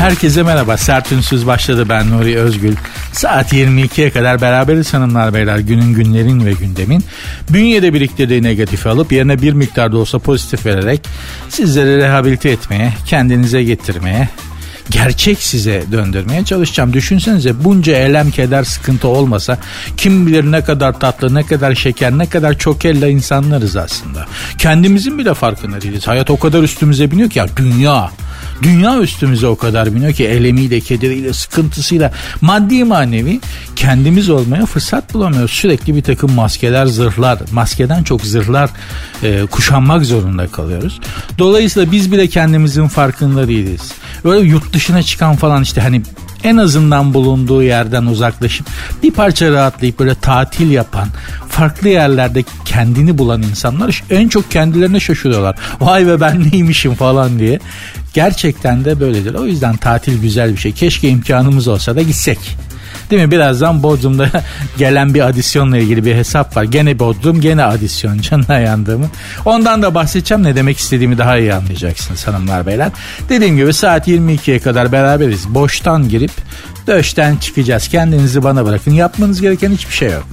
Herkese 0.00 0.42
merhaba. 0.42 0.76
Sert 0.76 1.12
Ünsüz 1.12 1.46
başladı. 1.46 1.88
Ben 1.88 2.10
Nuri 2.10 2.38
Özgül. 2.38 2.76
Saat 3.12 3.52
22'ye 3.52 4.10
kadar 4.10 4.40
beraberiz 4.40 4.94
hanımlar 4.94 5.34
beyler. 5.34 5.58
Günün 5.58 5.94
günlerin 5.94 6.46
ve 6.46 6.52
gündemin. 6.52 7.04
Bünyede 7.50 7.94
biriktirdiği 7.94 8.42
negatifi 8.42 8.88
alıp 8.88 9.12
yerine 9.12 9.42
bir 9.42 9.52
miktar 9.52 9.92
da 9.92 9.98
olsa 9.98 10.18
pozitif 10.18 10.66
vererek 10.66 11.00
sizleri 11.48 11.96
rehabilite 11.96 12.50
etmeye, 12.50 12.92
kendinize 13.06 13.62
getirmeye, 13.62 14.28
gerçek 14.90 15.42
size 15.42 15.84
döndürmeye 15.92 16.44
çalışacağım. 16.44 16.92
Düşünsenize 16.92 17.64
bunca 17.64 17.96
elem, 17.96 18.30
keder, 18.30 18.64
sıkıntı 18.64 19.08
olmasa 19.08 19.58
kim 19.96 20.26
bilir 20.26 20.44
ne 20.44 20.64
kadar 20.64 21.00
tatlı, 21.00 21.34
ne 21.34 21.46
kadar 21.46 21.74
şeker, 21.74 22.18
ne 22.18 22.28
kadar 22.28 22.58
çok 22.58 22.84
elle 22.84 23.10
insanlarız 23.10 23.76
aslında. 23.76 24.26
Kendimizin 24.58 25.18
bile 25.18 25.34
farkında 25.34 25.80
değiliz. 25.80 26.08
Hayat 26.08 26.30
o 26.30 26.38
kadar 26.38 26.62
üstümüze 26.62 27.10
biniyor 27.10 27.30
ki 27.30 27.38
ya 27.38 27.46
dünya. 27.56 28.10
Dünya 28.62 28.98
üstümüze 28.98 29.46
o 29.46 29.56
kadar 29.56 29.94
biniyor 29.94 30.12
ki 30.12 30.24
elemiyle, 30.24 30.80
kederiyle, 30.80 31.32
sıkıntısıyla 31.32 32.12
maddi 32.40 32.84
manevi 32.84 33.40
kendimiz 33.76 34.30
olmaya 34.30 34.66
fırsat 34.66 35.14
bulamıyoruz. 35.14 35.50
Sürekli 35.50 35.96
bir 35.96 36.02
takım 36.02 36.32
maskeler, 36.32 36.86
zırhlar, 36.86 37.38
maskeden 37.52 38.02
çok 38.02 38.20
zırhlar 38.20 38.70
e, 39.22 39.46
kuşanmak 39.46 40.06
zorunda 40.06 40.46
kalıyoruz. 40.46 41.00
Dolayısıyla 41.38 41.92
biz 41.92 42.12
bile 42.12 42.26
kendimizin 42.26 42.88
farkında 42.88 43.48
değiliz. 43.48 43.92
Böyle 44.24 44.48
yurt 44.48 44.72
dışına 44.72 45.02
çıkan 45.02 45.36
falan 45.36 45.62
işte 45.62 45.80
hani 45.80 46.02
en 46.44 46.56
azından 46.56 47.14
bulunduğu 47.14 47.62
yerden 47.62 48.06
uzaklaşıp 48.06 48.66
bir 49.02 49.10
parça 49.10 49.50
rahatlayıp 49.50 49.98
böyle 49.98 50.14
tatil 50.14 50.70
yapan, 50.70 51.08
farklı 51.48 51.88
yerlerde 51.88 52.44
kendini 52.64 53.18
bulan 53.18 53.42
insanlar 53.42 54.04
en 54.10 54.28
çok 54.28 54.50
kendilerine 54.50 55.00
şaşırıyorlar. 55.00 55.56
Vay 55.80 56.06
be 56.06 56.20
ben 56.20 56.50
neymişim 56.52 56.94
falan 56.94 57.38
diye. 57.38 57.60
Gerçekten 58.12 58.84
de 58.84 59.00
böyledir. 59.00 59.34
O 59.34 59.46
yüzden 59.46 59.76
tatil 59.76 60.20
güzel 60.20 60.52
bir 60.52 60.56
şey. 60.56 60.72
Keşke 60.72 61.08
imkanımız 61.08 61.68
olsa 61.68 61.96
da 61.96 62.02
gitsek. 62.02 62.38
Değil 63.10 63.22
mi? 63.22 63.30
Birazdan 63.30 63.82
Bodrum'da 63.82 64.30
gelen 64.78 65.14
bir 65.14 65.28
adisyonla 65.28 65.78
ilgili 65.78 66.04
bir 66.04 66.14
hesap 66.14 66.56
var. 66.56 66.64
Gene 66.64 66.98
Bodrum, 66.98 67.40
gene 67.40 67.64
adisyon 67.64 68.18
canına 68.30 68.58
yandığımı. 68.58 69.06
Ondan 69.44 69.82
da 69.82 69.94
bahsedeceğim. 69.94 70.42
Ne 70.42 70.56
demek 70.56 70.78
istediğimi 70.78 71.18
daha 71.18 71.38
iyi 71.38 71.54
anlayacaksınız 71.54 72.26
hanımlar 72.26 72.66
beyler. 72.66 72.90
Dediğim 73.28 73.56
gibi 73.56 73.72
saat 73.72 74.08
22'ye 74.08 74.58
kadar 74.58 74.92
beraberiz. 74.92 75.54
Boştan 75.54 76.08
girip 76.08 76.32
döşten 76.86 77.36
çıkacağız. 77.36 77.88
Kendinizi 77.88 78.42
bana 78.42 78.66
bırakın. 78.66 78.92
Yapmanız 78.92 79.40
gereken 79.40 79.70
hiçbir 79.70 79.94
şey 79.94 80.10
yok. 80.10 80.26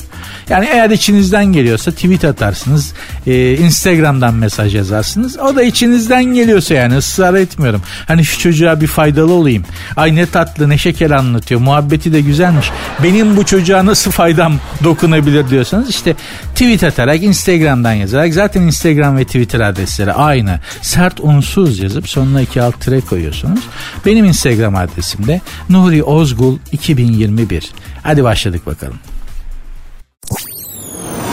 Yani 0.50 0.68
eğer 0.72 0.90
içinizden 0.90 1.46
geliyorsa 1.46 1.92
tweet 1.92 2.26
atarsınız. 2.26 2.94
E, 3.28 3.58
Instagram'dan 3.58 4.34
mesaj 4.34 4.76
yazarsınız. 4.76 5.40
O 5.40 5.56
da 5.56 5.64
içinizden 5.64 6.24
geliyorsa 6.24 6.74
yani 6.74 6.98
ısrar 6.98 7.34
etmiyorum. 7.34 7.82
Hani 8.08 8.26
şu 8.26 8.40
çocuğa 8.40 8.82
bir 8.82 8.88
faydalı 8.88 9.34
olayım. 9.34 9.64
Ay 9.96 10.16
ne 10.16 10.26
tatlı 10.26 10.70
ne 10.70 10.78
şeker 10.78 11.12
anlatıyor. 11.12 11.62
Muhabbeti 11.62 12.14
de 12.14 12.22
güzelmiş. 12.22 12.72
Benim 13.04 13.38
bu 13.38 13.46
çocuğa 13.46 13.86
nasıl 13.86 14.12
faydam 14.12 14.54
dokunabilir 14.84 15.50
diyorsanız 15.50 15.90
işte 15.90 16.16
tweet 16.56 16.84
atarak 16.84 17.24
Instagram'dan 17.24 17.94
yazarak 17.94 18.34
zaten 18.34 18.62
Instagram 18.62 19.18
ve 19.18 19.26
Twitter 19.26 19.60
adresleri 19.60 20.14
aynı. 20.14 20.60
Sert 20.82 21.20
unsuz 21.20 21.80
yazıp 21.80 22.10
sonuna 22.10 22.42
iki 22.42 22.62
alt 22.62 22.82
tire 22.82 23.02
koyuyorsunuz. 23.02 23.60
Benim 24.06 24.26
Instagram 24.26 24.76
adresim 24.76 25.28
de 25.28 25.42
Nuri 25.70 26.04
Ozgul 26.04 26.58
2021. 26.72 27.72
Hadi 28.04 28.24
başladık 28.24 28.66
bakalım. 28.66 29.00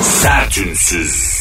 Sertünsüz. 0.02 1.33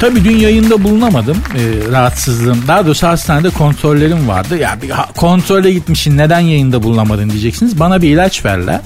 Tabii 0.00 0.24
dün 0.24 0.36
yayında 0.36 0.84
bulunamadım 0.84 1.36
e, 1.36 1.92
rahatsızlığım. 1.92 2.62
Daha 2.68 2.86
doğrusu 2.86 3.06
hastanede 3.06 3.50
kontrollerim 3.50 4.28
vardı. 4.28 4.58
Ya 4.58 4.78
bir 4.82 4.90
ha, 4.90 5.08
kontrole 5.16 5.72
gitmişsin 5.72 6.18
neden 6.18 6.40
yayında 6.40 6.82
bulunamadın 6.82 7.30
diyeceksiniz. 7.30 7.80
Bana 7.80 8.02
bir 8.02 8.10
ilaç 8.10 8.44
verler. 8.44 8.80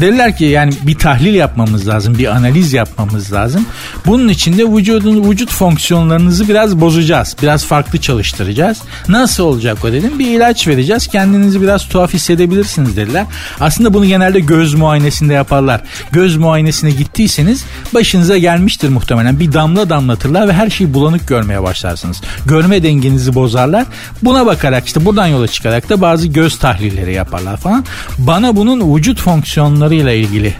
Dediler 0.00 0.36
ki 0.36 0.44
yani 0.44 0.72
bir 0.82 0.94
tahlil 0.94 1.34
yapmamız 1.34 1.88
lazım. 1.88 2.18
Bir 2.18 2.36
analiz 2.36 2.72
yapmamız 2.72 3.32
lazım. 3.32 3.66
Bunun 4.06 4.28
için 4.28 4.58
de 4.58 4.64
vücudun 4.64 5.30
vücut 5.30 5.50
fonksiyonlarınızı 5.50 6.48
biraz 6.48 6.80
bozacağız. 6.80 7.36
Biraz 7.42 7.64
farklı 7.64 8.00
çalıştıracağız. 8.00 8.78
Nasıl 9.08 9.44
olacak 9.44 9.84
o 9.84 9.92
dedim. 9.92 10.18
Bir 10.18 10.26
ilaç 10.26 10.68
vereceğiz. 10.68 11.06
Kendinizi 11.06 11.62
biraz 11.62 11.88
tuhaf 11.88 12.14
hissedebilirsiniz 12.14 12.96
dediler. 12.96 13.26
Aslında 13.60 13.94
bunu 13.94 14.06
genelde 14.06 14.40
göz 14.40 14.74
muayenesinde 14.74 15.34
yaparlar. 15.34 15.80
Göz 16.12 16.36
muayenesine 16.36 16.90
gittiyseniz 16.90 17.64
başınıza 17.94 18.38
gelmiştir 18.38 18.88
muhtemelen. 18.88 19.40
Bir 19.40 19.52
damla 19.52 19.88
damlatırlar 19.88 20.45
ve 20.48 20.52
her 20.52 20.70
şeyi 20.70 20.94
bulanık 20.94 21.28
görmeye 21.28 21.62
başlarsınız. 21.62 22.20
Görme 22.46 22.82
dengenizi 22.82 23.34
bozarlar. 23.34 23.86
Buna 24.22 24.46
bakarak 24.46 24.86
işte 24.86 25.04
buradan 25.04 25.26
yola 25.26 25.48
çıkarak 25.48 25.88
da 25.88 26.00
bazı 26.00 26.28
göz 26.28 26.58
tahlilleri 26.58 27.14
yaparlar 27.14 27.56
falan. 27.56 27.84
Bana 28.18 28.56
bunun 28.56 28.96
vücut 28.96 29.20
fonksiyonlarıyla 29.20 30.12
ilgili 30.12 30.54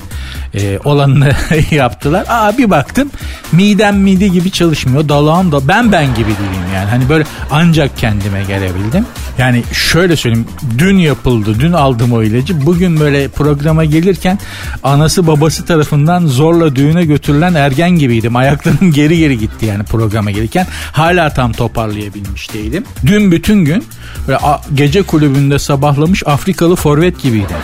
e, 0.54 0.78
olanını 0.84 1.32
yaptılar. 1.70 2.25
Aa 2.28 2.58
bir 2.58 2.70
baktım 2.70 3.10
midem 3.52 3.98
mide 3.98 4.28
gibi 4.28 4.50
çalışmıyor. 4.50 5.08
Dalağım 5.08 5.52
da 5.52 5.69
ben 5.69 5.92
ben 5.92 6.06
gibi 6.06 6.28
değilim 6.28 6.66
yani. 6.75 6.91
Hani 6.91 7.08
böyle 7.08 7.25
ancak 7.50 7.98
kendime 7.98 8.44
gelebildim. 8.44 9.06
Yani 9.38 9.62
şöyle 9.72 10.16
söyleyeyim. 10.16 10.46
Dün 10.78 10.98
yapıldı. 10.98 11.60
Dün 11.60 11.72
aldım 11.72 12.12
o 12.12 12.22
ilacı. 12.22 12.66
Bugün 12.66 13.00
böyle 13.00 13.28
programa 13.28 13.84
gelirken 13.84 14.38
anası 14.82 15.26
babası 15.26 15.64
tarafından 15.64 16.26
zorla 16.26 16.76
düğüne 16.76 17.04
götürülen 17.04 17.54
ergen 17.54 17.91
gibiydim. 17.91 18.36
Ayaklarım 18.36 18.92
geri 18.92 19.19
geri 19.19 19.38
gitti 19.38 19.66
yani 19.66 19.75
programa 19.84 20.31
gelirken. 20.31 20.66
Hala 20.92 21.31
tam 21.31 21.53
toparlayabilmiş 21.53 22.54
değilim. 22.54 22.84
Dün 23.06 23.32
bütün 23.32 23.64
gün 23.64 23.84
böyle 24.28 24.38
gece 24.75 25.03
kulübünde 25.03 25.59
sabahlamış 25.59 26.22
Afrikalı 26.26 26.76
forvet 26.76 27.22
gibiydim 27.22 27.56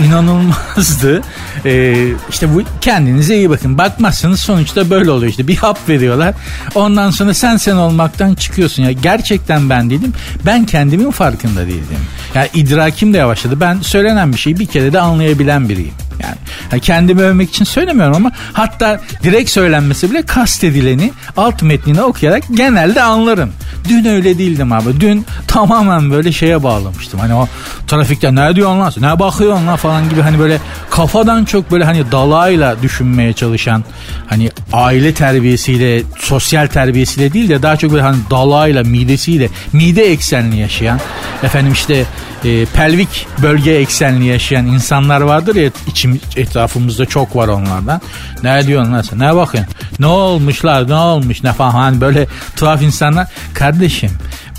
inanılmazdı. 0.00 1.22
Ee, 1.64 2.06
işte 2.30 2.54
bu 2.54 2.62
kendinize 2.80 3.36
iyi 3.36 3.50
bakın. 3.50 3.78
Bakmazsanız 3.78 4.40
sonuçta 4.40 4.90
böyle 4.90 5.10
oluyor 5.10 5.30
işte. 5.30 5.48
Bir 5.48 5.56
hap 5.56 5.88
veriyorlar. 5.88 6.34
Ondan 6.74 7.10
sonra 7.10 7.34
sen 7.34 7.56
sen 7.56 7.76
olmaktan 7.76 8.34
çıkıyorsun. 8.34 8.82
Ya 8.82 8.92
gerçekten 8.92 9.70
ben 9.70 9.90
değilim. 9.90 10.12
Ben 10.46 10.66
kendimin 10.66 11.10
farkında 11.10 11.66
değildim. 11.66 11.98
Yani 12.34 12.48
idrakim 12.54 13.14
de 13.14 13.18
yavaşladı. 13.18 13.60
Ben 13.60 13.80
söylenen 13.80 14.32
bir 14.32 14.38
şeyi 14.38 14.58
bir 14.58 14.66
kere 14.66 14.92
de 14.92 15.00
anlayabilen 15.00 15.68
biriyim. 15.68 15.94
Yani, 16.22 16.36
yani 16.72 16.80
kendimi 16.80 17.22
övmek 17.22 17.48
için 17.48 17.64
söylemiyorum 17.64 18.16
ama 18.16 18.32
hatta 18.52 19.00
direkt 19.22 19.50
söylenmesi 19.50 20.10
bile 20.10 20.22
kastedileni 20.22 21.12
alt 21.36 21.62
metnini 21.62 22.02
okuyarak 22.02 22.42
genelde 22.54 23.02
anlarım. 23.02 23.52
Dün 23.88 24.04
öyle 24.04 24.38
değildim 24.38 24.72
abi. 24.72 25.00
Dün 25.00 25.26
tamamen 25.46 26.10
böyle 26.10 26.32
şeye 26.32 26.62
bağlamıştım. 26.62 27.20
Hani 27.20 27.34
o 27.34 27.48
trafikte 27.86 28.34
ne 28.34 28.56
diyorsun 28.56 28.80
lan 28.80 28.92
ne 29.00 29.18
bakıyorsun 29.18 29.66
lan 29.66 29.76
falan 29.76 30.08
gibi 30.08 30.20
hani 30.20 30.38
böyle 30.38 30.58
kafadan 30.90 31.44
çok 31.44 31.70
böyle 31.70 31.84
hani 31.84 32.12
dalayla 32.12 32.82
düşünmeye 32.82 33.32
çalışan 33.32 33.84
hani 34.26 34.50
aile 34.72 35.14
terbiyesiyle 35.14 36.02
sosyal 36.18 36.66
terbiyesiyle 36.66 37.32
değil 37.32 37.48
de 37.48 37.62
daha 37.62 37.76
çok 37.76 37.92
böyle 37.92 38.02
hani 38.02 38.18
dalayla 38.30 38.82
midesiyle 38.82 39.48
mide 39.72 40.12
eksenli 40.12 40.56
yaşayan 40.56 41.00
efendim 41.42 41.72
işte 41.72 42.04
e, 42.44 42.64
pelvik 42.64 43.26
bölge 43.42 43.70
eksenli 43.70 44.24
yaşayan 44.24 44.66
insanlar 44.66 45.20
vardır 45.20 45.56
ya 45.56 45.70
içim, 45.86 46.09
etrafımızda 46.36 47.06
çok 47.06 47.36
var 47.36 47.48
onlardan. 47.48 48.00
Ne 48.42 48.66
diyorsun 48.66 48.92
lan 48.92 49.02
sen? 49.02 49.18
Ne 49.18 49.36
bakıyorsun? 49.36 49.74
Ne 49.98 50.06
olmuşlar? 50.06 50.88
Ne 50.88 50.94
olmuş? 50.94 51.42
Ne 51.42 51.52
falan 51.52 51.70
hani 51.70 52.00
böyle 52.00 52.26
tuhaf 52.56 52.82
insanlar. 52.82 53.28
Kardeşim 53.54 54.10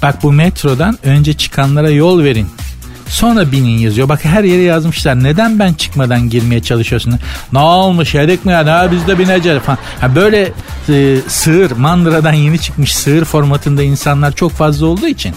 bak 0.02 0.24
bu 0.24 0.32
metrodan 0.32 0.98
önce 1.04 1.34
çıkanlara 1.34 1.90
yol 1.90 2.24
verin. 2.24 2.48
Sonra 3.12 3.52
binin 3.52 3.78
yazıyor. 3.78 4.10
Bak 4.10 4.26
her 4.26 4.44
yere 4.44 4.62
yazmışlar. 4.62 5.24
Neden 5.24 5.60
ben 5.60 5.74
çıkmadan 5.74 6.30
girmeye 6.30 6.62
çalışıyorsun? 6.62 7.20
Ne 7.54 7.60
olmuş 7.60 8.16
yedik 8.16 8.46
mi 8.46 8.52
ya? 8.52 8.64
Ne 8.64 8.92
biz 8.92 9.08
de 9.08 9.20
bineceğiz 9.20 9.60
falan. 9.60 9.78
Ha 10.02 10.16
böyle 10.16 10.52
e, 10.90 11.18
sığır, 11.28 11.72
mandıradan 11.72 12.34
yeni 12.34 12.60
çıkmış 12.60 12.96
sığır 12.96 13.26
formatında 13.26 13.84
insanlar 13.84 14.32
çok 14.32 14.52
fazla 14.52 14.86
olduğu 14.86 15.08
için 15.08 15.36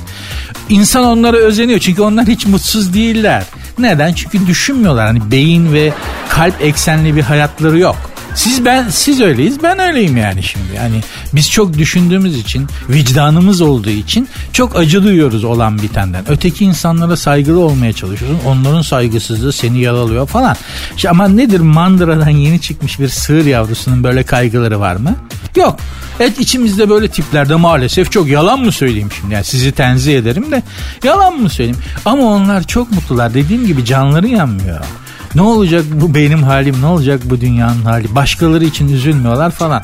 insan 0.68 1.04
onlara 1.04 1.36
özeniyor. 1.36 1.78
Çünkü 1.78 2.02
onlar 2.02 2.26
hiç 2.26 2.46
mutsuz 2.46 2.94
değiller. 2.94 3.44
Neden? 3.78 4.12
Çünkü 4.12 4.46
düşünmüyorlar. 4.46 5.06
Hani 5.06 5.30
beyin 5.30 5.72
ve 5.72 5.92
kalp 6.28 6.54
eksenli 6.62 7.16
bir 7.16 7.22
hayatları 7.22 7.78
yok. 7.78 7.96
Siz 8.34 8.64
ben 8.64 8.88
siz 8.88 9.20
öyleyiz 9.20 9.62
ben 9.62 9.78
öyleyim 9.78 10.16
yani 10.16 10.42
şimdi. 10.42 10.74
Yani 10.76 11.00
biz 11.32 11.50
çok 11.50 11.78
düşündüğümüz 11.78 12.38
için 12.38 12.66
vicdanımız 12.88 13.60
olduğu 13.60 13.90
için 13.90 14.28
çok 14.52 14.76
acı 14.76 15.02
duyuyoruz 15.04 15.44
olan 15.44 15.78
bitenden. 15.78 16.24
Öteki 16.28 16.64
insanlara 16.64 17.16
saygılı 17.16 17.60
olmaya 17.60 17.92
çalışıyorsun. 17.92 18.40
Onların 18.46 18.82
saygısızlığı 18.82 19.52
seni 19.52 19.80
yaralıyor 19.80 20.26
falan. 20.26 20.56
İşte 20.96 21.10
ama 21.10 21.28
nedir 21.28 21.60
mandıradan 21.60 22.28
yeni 22.28 22.60
çıkmış 22.60 23.00
bir 23.00 23.08
sığır 23.08 23.46
yavrusunun 23.46 24.04
böyle 24.04 24.22
kaygıları 24.22 24.80
var 24.80 24.96
mı? 24.96 25.16
Yok. 25.56 25.78
Evet 26.20 26.38
içimizde 26.38 26.88
böyle 26.88 27.08
tiplerde 27.08 27.54
maalesef 27.54 28.12
çok 28.12 28.28
yalan 28.28 28.60
mı 28.60 28.72
söyleyeyim 28.72 29.08
şimdi? 29.20 29.34
Yani 29.34 29.44
sizi 29.44 29.72
tenzih 29.72 30.18
ederim 30.18 30.52
de 30.52 30.62
yalan 31.04 31.36
mı 31.36 31.50
söyleyeyim? 31.50 31.80
Ama 32.04 32.22
onlar 32.22 32.66
çok 32.66 32.92
mutlular. 32.92 33.34
Dediğim 33.34 33.66
gibi 33.66 33.84
canları 33.84 34.28
yanmıyor. 34.28 34.84
Ne 35.34 35.42
olacak 35.42 35.84
bu 35.92 36.14
benim 36.14 36.42
halim 36.42 36.82
ne 36.82 36.86
olacak 36.86 37.20
bu 37.24 37.40
dünyanın 37.40 37.82
hali 37.82 38.14
başkaları 38.14 38.64
için 38.64 38.88
üzülmüyorlar 38.88 39.50
falan. 39.50 39.82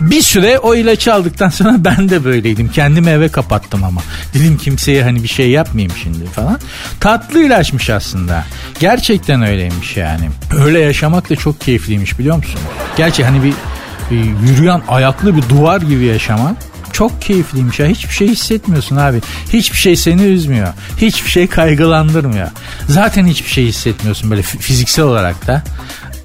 Bir 0.00 0.22
süre 0.22 0.58
o 0.58 0.74
ilaçı 0.74 1.14
aldıktan 1.14 1.48
sonra 1.48 1.76
ben 1.78 2.08
de 2.08 2.24
böyleydim. 2.24 2.68
Kendimi 2.68 3.10
eve 3.10 3.28
kapattım 3.28 3.84
ama. 3.84 4.00
Dedim 4.34 4.58
kimseye 4.58 5.02
hani 5.02 5.22
bir 5.22 5.28
şey 5.28 5.50
yapmayayım 5.50 5.92
şimdi 6.02 6.26
falan. 6.26 6.58
Tatlı 7.00 7.44
ilaçmış 7.44 7.90
aslında. 7.90 8.44
Gerçekten 8.80 9.42
öyleymiş 9.42 9.96
yani. 9.96 10.28
Öyle 10.58 10.78
yaşamak 10.78 11.30
da 11.30 11.36
çok 11.36 11.60
keyifliymiş 11.60 12.18
biliyor 12.18 12.36
musun? 12.36 12.60
Gerçi 12.96 13.24
hani 13.24 13.42
bir 13.42 13.54
yürüyen 14.48 14.82
ayaklı 14.88 15.36
bir 15.36 15.48
duvar 15.48 15.80
gibi 15.80 16.04
yaşamak 16.04 16.56
çok 16.92 17.22
keyifliymiş 17.22 17.78
ya. 17.78 17.86
Hiçbir 17.86 18.14
şey 18.14 18.28
hissetmiyorsun 18.28 18.96
abi. 18.96 19.20
Hiçbir 19.52 19.78
şey 19.78 19.96
seni 19.96 20.22
üzmüyor. 20.22 20.68
Hiçbir 20.96 21.30
şey 21.30 21.46
kaygılandırmıyor. 21.46 22.48
Zaten 22.88 23.26
hiçbir 23.26 23.50
şey 23.50 23.66
hissetmiyorsun 23.66 24.30
böyle 24.30 24.42
fiziksel 24.42 25.04
olarak 25.04 25.46
da. 25.46 25.62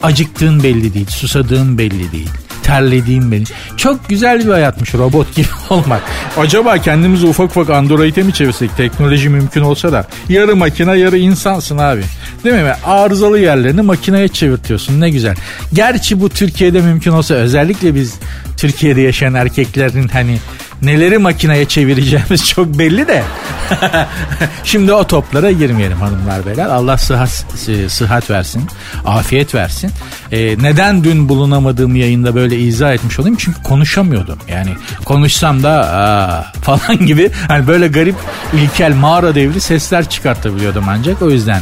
Acıktığın 0.04 0.64
belli 0.64 0.94
değil, 0.94 1.08
susadığın 1.10 1.78
belli 1.78 2.12
değil 2.12 2.30
terlediğim 2.64 3.32
beni. 3.32 3.44
Çok 3.78 4.10
güzel 4.10 4.40
bir 4.40 4.52
hayatmış 4.52 4.94
robot 4.94 5.36
gibi 5.36 5.48
olmak. 5.70 6.02
Acaba 6.38 6.78
kendimizi 6.78 7.26
ufak 7.26 7.50
ufak 7.50 7.70
android'e 7.70 8.24
mi 8.24 8.34
çevirsek 8.34 8.78
teknoloji 8.78 9.30
mümkün 9.30 9.62
olsa 9.62 9.92
da 9.92 10.08
yarı 10.30 10.56
makine 10.56 10.98
yarı 10.98 11.18
insansın 11.18 11.78
abi. 11.78 12.02
Değil 12.44 12.56
mi? 12.56 12.74
Arızalı 12.86 13.40
yerlerini 13.40 13.82
makineye 13.82 14.28
çevirtiyorsun 14.28 15.02
ne 15.02 15.10
güzel. 15.10 15.36
Gerçi 15.74 16.22
bu 16.22 16.30
Türkiye'de 16.30 16.82
mümkün 16.82 17.12
olsa 17.12 17.34
özellikle 17.34 17.96
biz 17.96 18.14
Türkiye'de 18.58 19.02
yaşayan 19.02 19.34
erkeklerin 19.34 20.08
hani 20.08 20.38
neleri 20.82 21.18
makineye 21.18 21.66
çevireceğimiz 21.66 22.48
çok 22.50 22.80
belli 22.80 23.08
de. 23.08 23.24
Şimdi 24.64 24.94
o 24.94 25.08
toplara 25.08 25.52
girmeyelim 25.52 25.98
hanımlar 25.98 26.46
beyler. 26.46 26.66
Allah 26.66 26.98
sıhhat, 26.98 27.46
sıhhat 27.88 28.30
versin, 28.30 28.64
afiyet 29.06 29.56
versin. 29.56 29.92
Ee, 30.34 30.58
neden 30.62 31.04
dün 31.04 31.30
bulunamadığım 31.30 31.96
yayında 31.96 32.36
böyle 32.36 32.60
izah 32.60 32.94
etmiş 32.94 33.20
olayım? 33.20 33.38
Çünkü 33.40 33.64
konuşamıyordum. 33.64 34.38
Yani 34.48 34.70
konuşsam 35.06 35.64
da 35.64 35.72
aa, 35.72 36.44
falan 36.62 36.98
gibi 37.06 37.32
hani 37.48 37.68
böyle 37.68 37.88
garip 37.88 38.16
ilkel 38.54 38.94
mağara 38.96 39.36
devri 39.36 39.62
sesler 39.62 40.10
çıkartabiliyordum 40.10 40.84
ancak 40.90 41.22
o 41.22 41.30
yüzden 41.30 41.62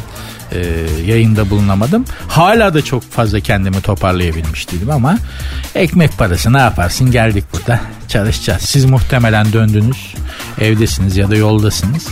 e, 0.52 0.60
yayında 1.06 1.50
bulunamadım. 1.50 2.06
Hala 2.28 2.74
da 2.74 2.82
çok 2.82 3.12
fazla 3.12 3.40
kendimi 3.40 3.82
toparlayabilmiş 3.82 4.72
değilim 4.72 4.90
ama 4.90 5.18
ekmek 5.76 6.18
parası 6.18 6.54
ne 6.54 6.60
yaparsın 6.60 7.12
geldik 7.12 7.46
burada 7.54 7.80
çalışacağız. 8.08 8.62
Siz 8.62 8.86
muhtemelen 8.86 9.54
döndünüz 9.54 10.14
evdesiniz 10.62 11.18
ya 11.18 11.30
da 11.30 11.36
yoldasınız. 11.36 12.08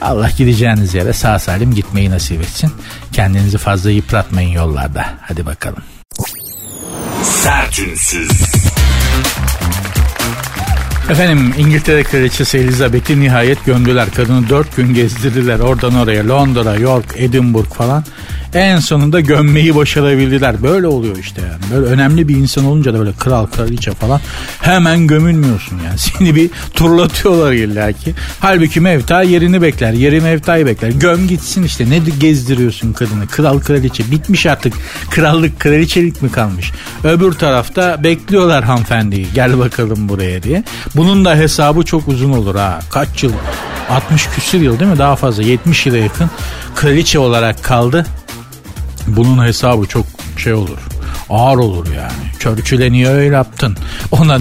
Allah 0.00 0.30
gideceğiniz 0.36 0.94
yere 0.94 1.12
sağ 1.12 1.38
salim 1.38 1.74
gitmeyi 1.74 2.10
nasip 2.10 2.40
etsin. 2.40 2.72
Kendinizi 3.12 3.58
fazla 3.58 3.90
yıpratmayın 3.90 4.50
yollarda. 4.50 5.06
Hadi 5.20 5.46
bakalım. 5.46 5.82
Sertünsüz. 7.22 8.30
Efendim 11.10 11.54
İngiltere 11.58 12.02
Kraliçesi 12.02 12.58
Elizabeth'i 12.58 13.20
nihayet 13.20 13.64
gömdüler. 13.64 14.10
Kadını 14.16 14.48
dört 14.48 14.76
gün 14.76 14.94
gezdirdiler. 14.94 15.58
Oradan 15.58 15.94
oraya 15.94 16.28
Londra, 16.28 16.74
York, 16.74 17.14
Edinburgh 17.16 17.74
falan. 17.74 18.04
En 18.54 18.78
sonunda 18.78 19.20
gömmeyi 19.20 19.76
başarabildiler. 19.76 20.62
Böyle 20.62 20.86
oluyor 20.86 21.16
işte 21.16 21.40
yani. 21.40 21.62
Böyle 21.74 21.86
önemli 21.86 22.28
bir 22.28 22.36
insan 22.36 22.64
olunca 22.64 22.94
da 22.94 22.98
böyle 22.98 23.12
kral, 23.12 23.46
kraliçe 23.46 23.90
falan 23.90 24.20
hemen 24.60 25.06
gömülmüyorsun 25.06 25.78
yani. 25.86 25.98
Seni 26.18 26.34
bir 26.34 26.50
turlatıyorlar 26.74 27.52
illa 27.52 27.92
ki. 27.92 28.14
Halbuki 28.40 28.80
mevta 28.80 29.22
yerini 29.22 29.62
bekler. 29.62 29.92
Yeri 29.92 30.20
mevtayı 30.20 30.66
bekler. 30.66 30.90
Göm 30.90 31.28
gitsin 31.28 31.62
işte. 31.62 31.90
Ne 31.90 31.98
gezdiriyorsun 32.20 32.92
kadını? 32.92 33.26
Kral, 33.26 33.60
kraliçe. 33.60 34.10
Bitmiş 34.10 34.46
artık. 34.46 34.74
Krallık, 35.10 35.60
kraliçelik 35.60 36.22
mi 36.22 36.32
kalmış? 36.32 36.72
Öbür 37.04 37.32
tarafta 37.32 38.04
bekliyorlar 38.04 38.64
hanımefendiyi. 38.64 39.26
Gel 39.34 39.58
bakalım 39.58 40.08
buraya 40.08 40.42
diye. 40.42 40.64
Bunun 40.96 41.24
da 41.24 41.36
hesabı 41.36 41.82
çok 41.82 42.08
uzun 42.08 42.32
olur 42.32 42.54
ha. 42.54 42.80
Kaç 42.90 43.22
yıl? 43.22 43.32
60 43.90 44.26
küsür 44.26 44.60
yıl 44.60 44.78
değil 44.78 44.90
mi? 44.90 44.98
Daha 44.98 45.16
fazla 45.16 45.42
70 45.42 45.86
yıla 45.86 45.96
yakın 45.98 46.30
kraliçe 46.74 47.18
olarak 47.18 47.64
kaldı. 47.64 48.06
Bunun 49.16 49.44
hesabı 49.44 49.86
çok 49.86 50.06
şey 50.36 50.52
olur 50.52 50.97
ağır 51.30 51.56
olur 51.56 51.86
yani. 51.86 52.28
Churchill'e 52.38 52.92
niye 52.92 53.08
öyle 53.08 53.34
yaptın? 53.34 53.76
Ona 54.10 54.38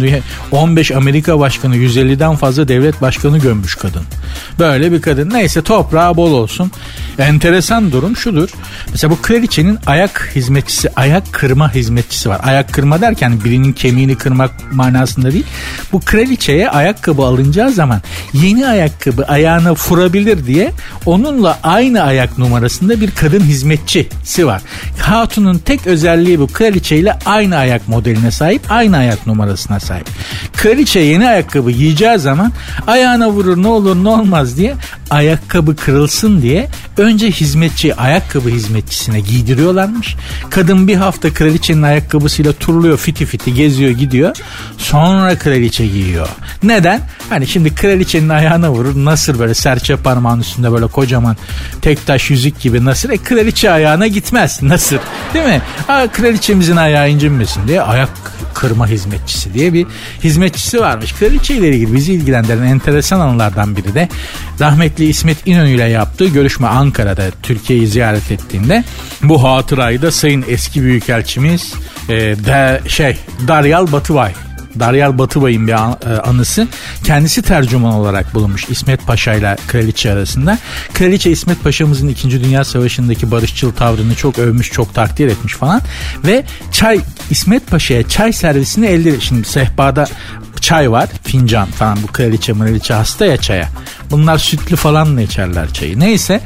15 0.51 0.91
Amerika 0.91 1.39
başkanı 1.39 1.75
150'den 1.77 2.35
fazla 2.35 2.67
devlet 2.67 3.01
başkanı 3.01 3.37
gömmüş 3.37 3.75
kadın. 3.75 4.03
Böyle 4.59 4.91
bir 4.91 5.01
kadın. 5.01 5.29
Neyse 5.29 5.61
toprağı 5.61 6.17
bol 6.17 6.31
olsun. 6.31 6.71
Enteresan 7.19 7.91
durum 7.91 8.17
şudur. 8.17 8.49
Mesela 8.91 9.11
bu 9.11 9.21
kraliçenin 9.21 9.79
ayak 9.85 10.31
hizmetçisi, 10.35 10.89
ayak 10.95 11.33
kırma 11.33 11.75
hizmetçisi 11.75 12.29
var. 12.29 12.41
Ayak 12.43 12.73
kırma 12.73 13.01
derken 13.01 13.43
birinin 13.43 13.73
kemiğini 13.73 14.15
kırmak 14.15 14.51
manasında 14.73 15.31
değil. 15.31 15.45
Bu 15.91 15.99
kraliçeye 15.99 16.69
ayakkabı 16.69 17.21
alınacağı 17.21 17.71
zaman 17.71 18.01
yeni 18.33 18.67
ayakkabı 18.67 19.25
ayağına 19.25 19.71
vurabilir 19.71 20.45
diye 20.45 20.71
onunla 21.05 21.59
aynı 21.63 22.01
ayak 22.01 22.37
numarasında 22.37 23.01
bir 23.01 23.11
kadın 23.11 23.39
hizmetçisi 23.39 24.47
var. 24.47 24.61
Hatunun 24.99 25.57
tek 25.57 25.87
özelliği 25.87 26.39
bu. 26.39 26.47
Kraliçe 26.47 26.76
kraliçeyle 26.77 27.19
aynı 27.25 27.57
ayak 27.57 27.87
modeline 27.87 28.31
sahip, 28.31 28.61
aynı 28.69 28.97
ayak 28.97 29.27
numarasına 29.27 29.79
sahip. 29.79 30.07
Kraliçe 30.57 30.99
yeni 30.99 31.29
ayakkabı 31.29 31.71
giyeceği 31.71 32.19
zaman 32.19 32.51
ayağına 32.87 33.29
vurur 33.29 33.63
ne 33.63 33.67
olur 33.67 33.95
ne 33.95 34.09
olmaz 34.09 34.57
diye 34.57 34.75
ayakkabı 35.09 35.75
kırılsın 35.75 36.41
diye 36.41 36.67
önce 36.97 37.31
hizmetçi 37.31 37.95
ayakkabı 37.95 38.49
hizmetçisine 38.49 39.19
giydiriyorlarmış. 39.19 40.15
Kadın 40.49 40.87
bir 40.87 40.95
hafta 40.95 41.33
kraliçenin 41.33 41.81
ayakkabısıyla 41.81 42.53
turluyor 42.53 42.97
fiti 42.97 43.25
fiti 43.25 43.53
geziyor 43.53 43.91
gidiyor. 43.91 44.37
Sonra 44.77 45.37
kraliçe 45.37 45.87
giyiyor. 45.87 46.27
Neden? 46.63 47.01
Hani 47.29 47.47
şimdi 47.47 47.75
kraliçenin 47.75 48.29
ayağına 48.29 48.71
vurur 48.71 49.05
nasıl 49.05 49.39
böyle 49.39 49.53
serçe 49.53 49.95
parmağın 49.95 50.39
üstünde 50.39 50.71
böyle 50.71 50.87
kocaman 50.87 51.37
tek 51.81 52.05
taş 52.05 52.29
yüzük 52.29 52.59
gibi 52.59 52.85
nasıl? 52.85 53.09
E 53.09 53.17
kraliçe 53.17 53.71
ayağına 53.71 54.07
gitmez 54.07 54.59
nasıl? 54.61 54.97
Değil 55.33 55.45
mi? 55.45 55.61
Aa, 55.87 56.07
kraliçemizin 56.67 56.75
ayağı 56.75 57.09
incinmesin 57.09 57.67
diye 57.67 57.81
ayak 57.81 58.09
kırma 58.53 58.87
hizmetçisi 58.87 59.53
diye 59.53 59.73
bir 59.73 59.87
hizmetçisi 60.23 60.81
varmış. 60.81 61.13
Kraliçe 61.13 61.55
ile 61.55 61.69
ilgili 61.69 61.93
bizi 61.93 62.13
ilgilendiren 62.13 62.63
enteresan 62.63 63.19
anılardan 63.19 63.75
biri 63.75 63.93
de 63.93 64.09
rahmetli 64.59 65.05
İsmet 65.05 65.47
İnönü 65.47 65.69
ile 65.69 65.83
yaptığı 65.83 66.27
görüşme 66.27 66.67
Ankara'da 66.67 67.23
Türkiye'yi 67.43 67.87
ziyaret 67.87 68.31
ettiğinde 68.31 68.83
bu 69.23 69.43
hatırayı 69.43 70.01
da 70.01 70.11
Sayın 70.11 70.45
eski 70.47 70.83
Büyükelçimiz 70.83 71.73
e, 72.09 72.15
de, 72.15 72.81
şey 72.87 73.17
Daryal 73.47 73.91
Batıvay 73.91 74.33
Daryal 74.79 75.17
Batıbay'ın 75.17 75.67
bir 75.67 75.73
e, 75.73 76.21
anısı. 76.21 76.67
Kendisi 77.03 77.41
tercüman 77.41 77.93
olarak 77.93 78.33
bulunmuş 78.33 78.65
İsmet 78.69 79.07
Paşa 79.07 79.33
ile 79.33 79.55
Kraliçe 79.67 80.11
arasında. 80.11 80.57
Kraliçe 80.93 81.31
İsmet 81.31 81.63
Paşa'mızın 81.63 82.07
2. 82.07 82.43
Dünya 82.43 82.63
Savaşı'ndaki 82.63 83.31
barışçıl 83.31 83.71
tavrını 83.71 84.15
çok 84.15 84.39
övmüş, 84.39 84.71
çok 84.71 84.93
takdir 84.93 85.27
etmiş 85.27 85.53
falan. 85.53 85.81
Ve 86.25 86.43
çay 86.71 86.99
İsmet 87.29 87.67
Paşa'ya 87.67 88.07
çay 88.07 88.33
servisini 88.33 88.85
elde 88.85 89.19
şimdi 89.19 89.47
sehpada 89.47 90.07
çay 90.61 90.91
var 90.91 91.09
fincan 91.23 91.67
falan 91.67 91.97
bu 92.03 92.07
kraliçe 92.07 92.53
mraliçe 92.53 92.93
hasta 92.93 93.25
ya 93.25 93.37
çaya. 93.37 93.69
Bunlar 94.11 94.37
sütlü 94.37 94.75
falan 94.75 95.09
mı 95.09 95.21
içerler 95.21 95.73
çayı. 95.73 95.99
Neyse 95.99 96.41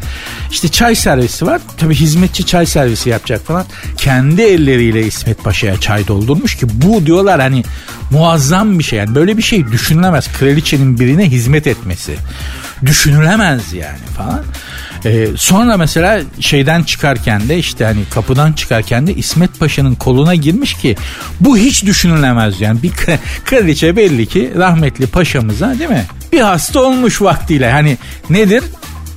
işte 0.51 0.67
çay 0.67 0.95
servisi 0.95 1.45
var. 1.45 1.61
Tabi 1.77 1.95
hizmetçi 1.95 2.45
çay 2.45 2.65
servisi 2.65 3.09
yapacak 3.09 3.45
falan. 3.45 3.65
Kendi 3.97 4.41
elleriyle 4.41 5.05
İsmet 5.05 5.43
Paşa'ya 5.43 5.79
çay 5.79 6.07
doldurmuş 6.07 6.55
ki 6.55 6.65
bu 6.71 7.05
diyorlar 7.05 7.41
hani 7.41 7.63
muazzam 8.11 8.79
bir 8.79 8.83
şey. 8.83 8.99
Yani 8.99 9.15
böyle 9.15 9.37
bir 9.37 9.43
şey 9.43 9.67
düşünülemez. 9.67 10.27
Kraliçenin 10.39 10.99
birine 10.99 11.29
hizmet 11.31 11.67
etmesi. 11.67 12.15
Düşünülemez 12.85 13.73
yani 13.73 13.99
falan. 14.17 14.43
Ee, 15.05 15.27
sonra 15.35 15.77
mesela 15.77 16.21
şeyden 16.39 16.83
çıkarken 16.83 17.49
de 17.49 17.57
işte 17.57 17.85
hani 17.85 17.99
kapıdan 18.09 18.53
çıkarken 18.53 19.07
de 19.07 19.13
İsmet 19.13 19.59
Paşa'nın 19.59 19.95
koluna 19.95 20.35
girmiş 20.35 20.73
ki 20.73 20.95
bu 21.39 21.57
hiç 21.57 21.85
düşünülemez 21.85 22.61
yani 22.61 22.83
bir 22.83 22.91
kraliçe 23.45 23.95
belli 23.95 24.25
ki 24.25 24.51
rahmetli 24.57 25.07
paşamıza 25.07 25.79
değil 25.79 25.89
mi? 25.89 26.05
Bir 26.31 26.41
hasta 26.41 26.79
olmuş 26.79 27.21
vaktiyle 27.21 27.71
hani 27.71 27.97
nedir? 28.29 28.63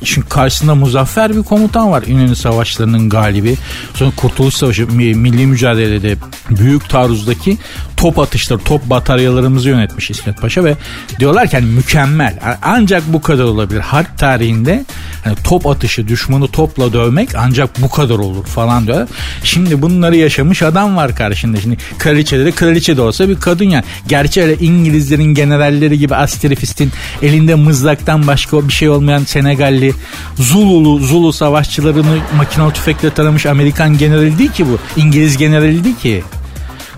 Çünkü 0.04 0.28
karşısında 0.28 0.74
muzaffer 0.74 1.36
bir 1.36 1.42
komutan 1.42 1.90
var. 1.90 2.02
İnönü 2.02 2.36
Savaşları'nın 2.36 3.10
galibi. 3.10 3.56
Sonra 3.94 4.10
Kurtuluş 4.16 4.54
Savaşı 4.54 4.86
milli 4.86 5.46
mücadelede 5.46 6.16
büyük 6.50 6.88
taarruzdaki 6.90 7.58
top 8.04 8.18
atışları, 8.18 8.58
top 8.58 8.90
bataryalarımızı 8.90 9.68
yönetmiş 9.68 10.10
İsmet 10.10 10.40
Paşa 10.40 10.64
ve 10.64 10.74
diyorlar 11.18 11.48
ki 11.48 11.56
hani 11.56 11.66
mükemmel. 11.66 12.38
Ancak 12.62 13.02
bu 13.12 13.22
kadar 13.22 13.44
olabilir. 13.44 13.80
Harp 13.80 14.18
tarihinde 14.18 14.84
hani 15.24 15.36
top 15.44 15.66
atışı, 15.66 16.08
düşmanı 16.08 16.48
topla 16.48 16.92
dövmek 16.92 17.28
ancak 17.36 17.82
bu 17.82 17.90
kadar 17.90 18.14
olur 18.14 18.46
falan 18.46 18.86
diyor. 18.86 19.08
Şimdi 19.44 19.82
bunları 19.82 20.16
yaşamış 20.16 20.62
adam 20.62 20.96
var 20.96 21.16
karşında. 21.16 21.60
Şimdi 21.60 21.76
kraliçede 21.98 22.44
de 22.44 22.52
kraliçe 22.52 22.96
de 22.96 23.02
olsa 23.02 23.28
bir 23.28 23.40
kadın 23.40 23.64
yani. 23.64 23.84
Gerçi 24.08 24.42
öyle 24.42 24.56
İngilizlerin 24.56 25.34
generalleri 25.34 25.98
gibi 25.98 26.14
Asterifist'in 26.16 26.92
elinde 27.22 27.54
mızraktan 27.54 28.26
başka 28.26 28.68
bir 28.68 28.72
şey 28.72 28.88
olmayan 28.88 29.24
Senegalli 29.24 29.92
Zululu, 30.36 30.98
Zulu 30.98 31.32
savaşçılarını 31.32 32.18
makinalı 32.36 32.72
tüfekle 32.72 33.10
taramış 33.10 33.46
Amerikan 33.46 33.98
generali 33.98 34.38
değil 34.38 34.52
ki 34.52 34.66
bu. 34.66 35.00
İngiliz 35.00 35.36
generali 35.36 35.84
değil 35.84 35.96
ki. 35.96 36.22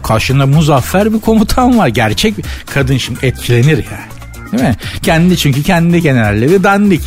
Karşında 0.07 0.47
muzaffer 0.47 1.13
bir 1.13 1.21
komutan 1.21 1.79
var. 1.79 1.89
Gerçek 1.89 2.39
bir 2.39 2.45
kadın 2.67 2.97
şimdi 2.97 3.27
etkilenir 3.27 3.77
yani. 3.77 4.16
Değil 4.53 4.63
mi? 4.63 4.77
Kendi 5.03 5.37
çünkü 5.37 5.63
kendi 5.63 6.03
generalleri 6.03 6.65
dandik. 6.65 7.03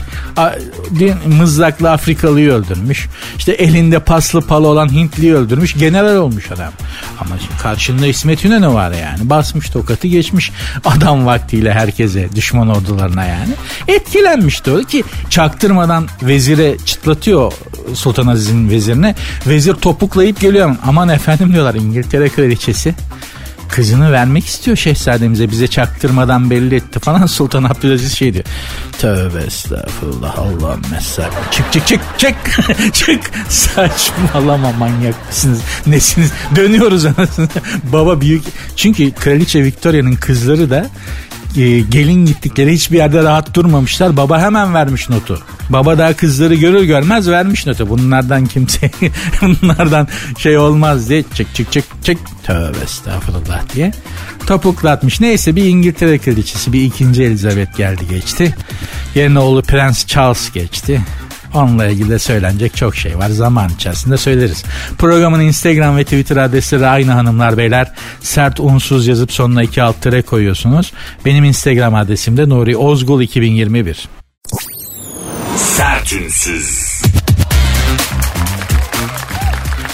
Mızraklı 1.25 1.91
Afrikalıyı 1.91 2.51
öldürmüş. 2.51 3.07
İşte 3.37 3.51
elinde 3.51 3.99
paslı 3.99 4.41
palı 4.41 4.67
olan 4.67 4.93
Hintliyi 4.93 5.35
öldürmüş. 5.35 5.73
General 5.73 6.15
olmuş 6.15 6.51
adam. 6.51 6.73
Ama 7.19 7.35
karşında 7.61 8.07
İsmet 8.07 8.45
İnönü 8.45 8.67
var 8.67 8.91
yani. 8.91 9.29
Basmış 9.29 9.69
tokatı 9.69 10.07
geçmiş 10.07 10.51
adam 10.85 11.25
vaktiyle 11.25 11.73
herkese 11.73 12.29
düşman 12.35 12.69
ordularına 12.69 13.25
yani. 13.25 13.53
Etkilenmişti 13.87 14.71
o 14.71 14.79
ki 14.79 15.03
çaktırmadan 15.29 16.07
vezire 16.21 16.77
çıtlatıyor 16.85 17.53
Sultan 17.93 18.27
Aziz'in 18.27 18.69
vezirine. 18.69 19.15
Vezir 19.47 19.73
topuklayıp 19.73 20.39
geliyor. 20.39 20.75
Aman 20.87 21.09
efendim 21.09 21.53
diyorlar 21.53 21.75
İngiltere 21.75 22.29
kraliçesi 22.29 22.95
kızını 23.69 24.11
vermek 24.11 24.45
istiyor 24.45 24.77
şehzademize 24.77 25.51
bize 25.51 25.67
çaktırmadan 25.67 26.49
belli 26.49 26.75
etti 26.75 26.99
falan. 26.99 27.25
Sultan 27.39 27.63
Abdülaziz 27.63 28.13
şey 28.13 28.33
diyor. 28.33 28.45
Tövbe 28.99 29.41
estağfurullah 29.41 30.39
Allah'ım 30.39 30.81
mesela. 30.91 31.29
Çık 31.51 31.73
çık 31.73 31.87
çık 31.87 32.01
çık. 32.17 32.35
Çık. 32.93 33.31
Saçmalama 33.49 34.71
manyak 34.71 35.27
mısınız? 35.27 35.61
Nesiniz? 35.87 36.31
Dönüyoruz 36.55 37.05
anasını. 37.05 37.47
Baba 37.93 38.21
büyük. 38.21 38.43
Çünkü 38.75 39.11
kraliçe 39.11 39.63
Victoria'nın 39.63 40.15
kızları 40.15 40.69
da 40.69 40.87
e, 41.57 41.79
gelin 41.79 42.25
gittikleri 42.25 42.73
hiçbir 42.73 42.97
yerde 42.97 43.23
rahat 43.23 43.53
durmamışlar. 43.53 44.17
Baba 44.17 44.41
hemen 44.41 44.73
vermiş 44.73 45.09
notu. 45.09 45.39
Baba 45.69 45.97
daha 45.97 46.13
kızları 46.13 46.55
görür 46.55 46.83
görmez 46.83 47.29
vermiş 47.29 47.65
notu. 47.65 47.89
Bunlardan 47.89 48.45
kimse 48.45 48.91
bunlardan 49.41 50.07
şey 50.37 50.57
olmaz 50.57 51.09
diye 51.09 51.23
çık 51.33 51.55
çık 51.55 51.71
çık 51.71 51.85
çık 52.03 52.17
tövbe 52.43 52.83
estağfurullah 52.83 53.75
diye 53.75 53.91
topuklatmış. 54.47 55.21
Neyse 55.21 55.55
bir 55.55 55.65
İngiltere 55.65 56.17
kraliçesi 56.17 56.73
bir 56.73 56.83
ikinci 56.83 57.23
Elizabeth 57.23 57.77
geldi 57.77 58.07
geçti. 58.09 58.55
Yerine 59.15 59.39
oğlu 59.39 59.61
Prens 59.61 60.05
Charles 60.05 60.51
geçti. 60.51 61.01
Onunla 61.53 61.87
ilgili 61.87 62.09
de 62.09 62.19
söylenecek 62.19 62.75
çok 62.75 62.95
şey 62.95 63.17
var. 63.17 63.29
Zaman 63.29 63.69
içerisinde 63.69 64.17
söyleriz. 64.17 64.63
Programın 64.97 65.39
Instagram 65.39 65.97
ve 65.97 66.03
Twitter 66.03 66.37
adresleri 66.37 66.87
aynı 66.87 67.11
hanımlar 67.11 67.57
beyler. 67.57 67.91
Sert 68.21 68.59
unsuz 68.59 69.07
yazıp 69.07 69.31
sonuna 69.31 69.63
iki 69.63 69.83
alt 69.83 70.01
tere 70.01 70.21
koyuyorsunuz. 70.21 70.93
Benim 71.25 71.43
Instagram 71.43 71.95
adresim 71.95 72.37
de 72.37 72.49
Nuri 72.49 72.77
Ozgul 72.77 73.21
2021. 73.21 74.09
Sertünsüz. 75.55 77.01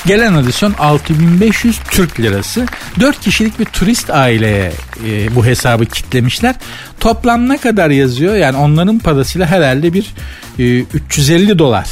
Gelen 0.05 0.33
adisyon 0.33 0.73
6500 0.79 1.79
Türk 1.91 2.19
lirası. 2.19 2.65
4 2.99 3.21
kişilik 3.21 3.59
bir 3.59 3.65
turist 3.65 4.09
aileye 4.09 4.71
e, 5.07 5.35
bu 5.35 5.45
hesabı 5.45 5.85
kitlemişler. 5.85 6.55
Toplam 6.99 7.49
ne 7.49 7.57
kadar 7.57 7.89
yazıyor? 7.89 8.35
Yani 8.35 8.57
onların 8.57 8.99
parasıyla 8.99 9.47
herhalde 9.47 9.93
bir 9.93 10.13
e, 10.59 10.79
350 10.79 11.59
dolar 11.59 11.89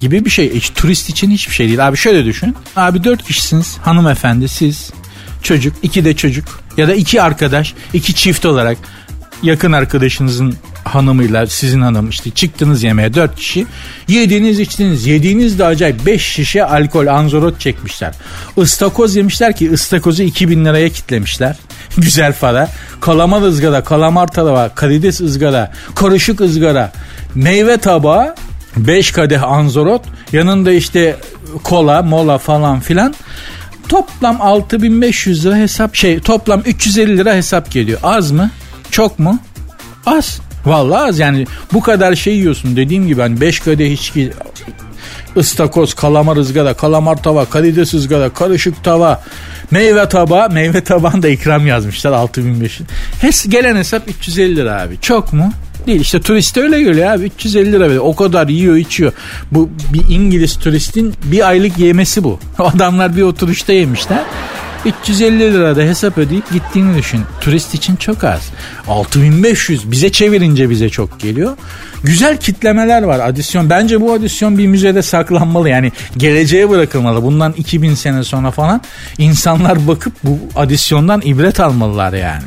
gibi 0.00 0.24
bir 0.24 0.30
şey. 0.30 0.54
Hiç 0.54 0.70
turist 0.70 1.08
için 1.08 1.30
hiçbir 1.30 1.54
şey 1.54 1.68
değil. 1.68 1.88
Abi 1.88 1.96
şöyle 1.96 2.24
düşün. 2.24 2.56
Abi 2.76 3.04
4 3.04 3.24
kişisiniz. 3.24 3.76
Hanımefendi 3.82 4.48
siz 4.48 4.92
çocuk, 5.42 5.74
iki 5.82 6.04
de 6.04 6.16
çocuk 6.16 6.60
ya 6.76 6.88
da 6.88 6.94
iki 6.94 7.22
arkadaş, 7.22 7.74
iki 7.92 8.14
çift 8.14 8.46
olarak 8.46 8.78
yakın 9.42 9.72
arkadaşınızın 9.72 10.54
hanımıyla 10.84 11.46
sizin 11.46 11.80
hanım 11.80 12.08
işte 12.08 12.30
çıktınız 12.30 12.82
yemeğe 12.82 13.14
dört 13.14 13.36
kişi. 13.36 13.66
Yediğiniz 14.08 14.60
içtiniz. 14.60 15.06
Yediğiniz 15.06 15.58
de 15.58 15.64
acayip 15.64 16.06
beş 16.06 16.22
şişe 16.22 16.64
alkol 16.64 17.06
anzorot 17.06 17.60
çekmişler. 17.60 18.14
Istakoz 18.56 19.16
yemişler 19.16 19.56
ki 19.56 19.72
ıstakozu 19.72 20.22
2000 20.22 20.64
liraya 20.64 20.88
kitlemişler. 20.88 21.56
Güzel 21.96 22.34
para. 22.40 22.68
Kalamar 23.00 23.42
ızgara, 23.42 23.84
kalamar 23.84 24.26
tava, 24.26 24.68
karides 24.68 25.20
ızgara, 25.20 25.72
karışık 25.94 26.40
ızgara, 26.40 26.92
meyve 27.34 27.76
tabağı, 27.76 28.34
5 28.76 29.10
kadeh 29.10 29.42
anzorot, 29.42 30.02
yanında 30.32 30.72
işte 30.72 31.16
kola, 31.62 32.02
mola 32.02 32.38
falan 32.38 32.80
filan. 32.80 33.14
Toplam 33.88 34.42
6500 34.42 35.46
lira 35.46 35.56
hesap 35.56 35.94
şey 35.94 36.20
toplam 36.20 36.60
350 36.66 37.18
lira 37.18 37.34
hesap 37.34 37.70
geliyor. 37.70 37.98
Az 38.02 38.30
mı? 38.30 38.50
Çok 38.92 39.18
mu? 39.18 39.38
Az. 40.06 40.40
Vallahi 40.66 41.08
az 41.08 41.18
yani 41.18 41.46
bu 41.72 41.80
kadar 41.80 42.14
şey 42.14 42.36
yiyorsun 42.36 42.76
dediğim 42.76 43.06
gibi 43.06 43.20
hani 43.20 43.40
5 43.40 43.60
kadeh 43.60 43.92
içki 43.92 44.32
ıstakoz, 45.36 45.94
kalamar 45.94 46.36
ızgara, 46.36 46.74
kalamar 46.74 47.22
tava, 47.22 47.44
karides 47.44 47.94
ızgara, 47.94 48.28
karışık 48.28 48.84
tava, 48.84 49.22
meyve 49.70 50.08
taba, 50.08 50.48
meyve 50.48 50.84
taban 50.84 51.22
da 51.22 51.28
ikram 51.28 51.66
yazmışlar 51.66 52.12
6500. 52.12 52.88
Hes 53.20 53.48
gelen 53.48 53.76
hesap 53.76 54.08
350 54.08 54.56
lira 54.56 54.82
abi. 54.82 55.00
Çok 55.00 55.32
mu? 55.32 55.52
Değil 55.86 56.00
işte 56.00 56.20
turist 56.20 56.56
öyle 56.56 56.82
geliyor 56.82 57.12
abi 57.12 57.24
350 57.24 57.72
lira 57.72 57.84
veriyor. 57.84 58.04
O 58.06 58.16
kadar 58.16 58.48
yiyor 58.48 58.76
içiyor. 58.76 59.12
Bu 59.52 59.70
bir 59.92 60.14
İngiliz 60.14 60.58
turistin 60.58 61.14
bir 61.24 61.48
aylık 61.48 61.78
yemesi 61.78 62.24
bu. 62.24 62.38
Adamlar 62.58 63.16
bir 63.16 63.22
oturuşta 63.22 63.72
yemişler. 63.72 64.22
350 64.86 65.38
lira 65.38 65.76
da 65.76 65.80
hesap 65.80 66.18
ödeyip 66.18 66.52
gittiğini 66.52 66.98
düşün. 66.98 67.20
Turist 67.40 67.74
için 67.74 67.96
çok 67.96 68.24
az. 68.24 68.50
6500 68.88 69.90
bize 69.90 70.12
çevirince 70.12 70.70
bize 70.70 70.88
çok 70.88 71.20
geliyor. 71.20 71.56
Güzel 72.04 72.36
kitlemeler 72.36 73.02
var 73.02 73.28
adisyon. 73.28 73.70
Bence 73.70 74.00
bu 74.00 74.12
adisyon 74.12 74.58
bir 74.58 74.66
müzede 74.66 75.02
saklanmalı. 75.02 75.68
Yani 75.68 75.92
geleceğe 76.16 76.70
bırakılmalı. 76.70 77.22
Bundan 77.22 77.52
2000 77.52 77.94
sene 77.94 78.24
sonra 78.24 78.50
falan 78.50 78.80
insanlar 79.18 79.88
bakıp 79.88 80.12
bu 80.24 80.38
adisyondan 80.56 81.20
ibret 81.24 81.60
almalılar 81.60 82.12
yani 82.12 82.44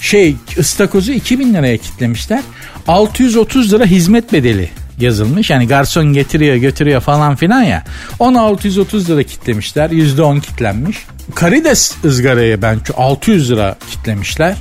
şey 0.00 0.36
ıstakozu 0.58 1.12
2000 1.12 1.54
liraya 1.54 1.76
kitlemişler. 1.76 2.40
630 2.88 3.72
lira 3.72 3.84
hizmet 3.84 4.32
bedeli 4.32 4.70
yazılmış. 5.02 5.50
Yani 5.50 5.68
garson 5.68 6.12
getiriyor 6.12 6.56
götürüyor 6.56 7.00
falan 7.00 7.36
filan 7.36 7.62
ya. 7.62 7.84
Onu 8.18 8.40
630 8.40 9.10
lira 9.10 9.22
kitlemişler. 9.22 9.90
%10 9.90 10.40
kitlenmiş. 10.40 10.96
Karides 11.34 11.94
ızgaraya 12.04 12.62
ben 12.62 12.78
600 12.96 13.50
lira 13.50 13.76
kitlemişler. 13.90 14.56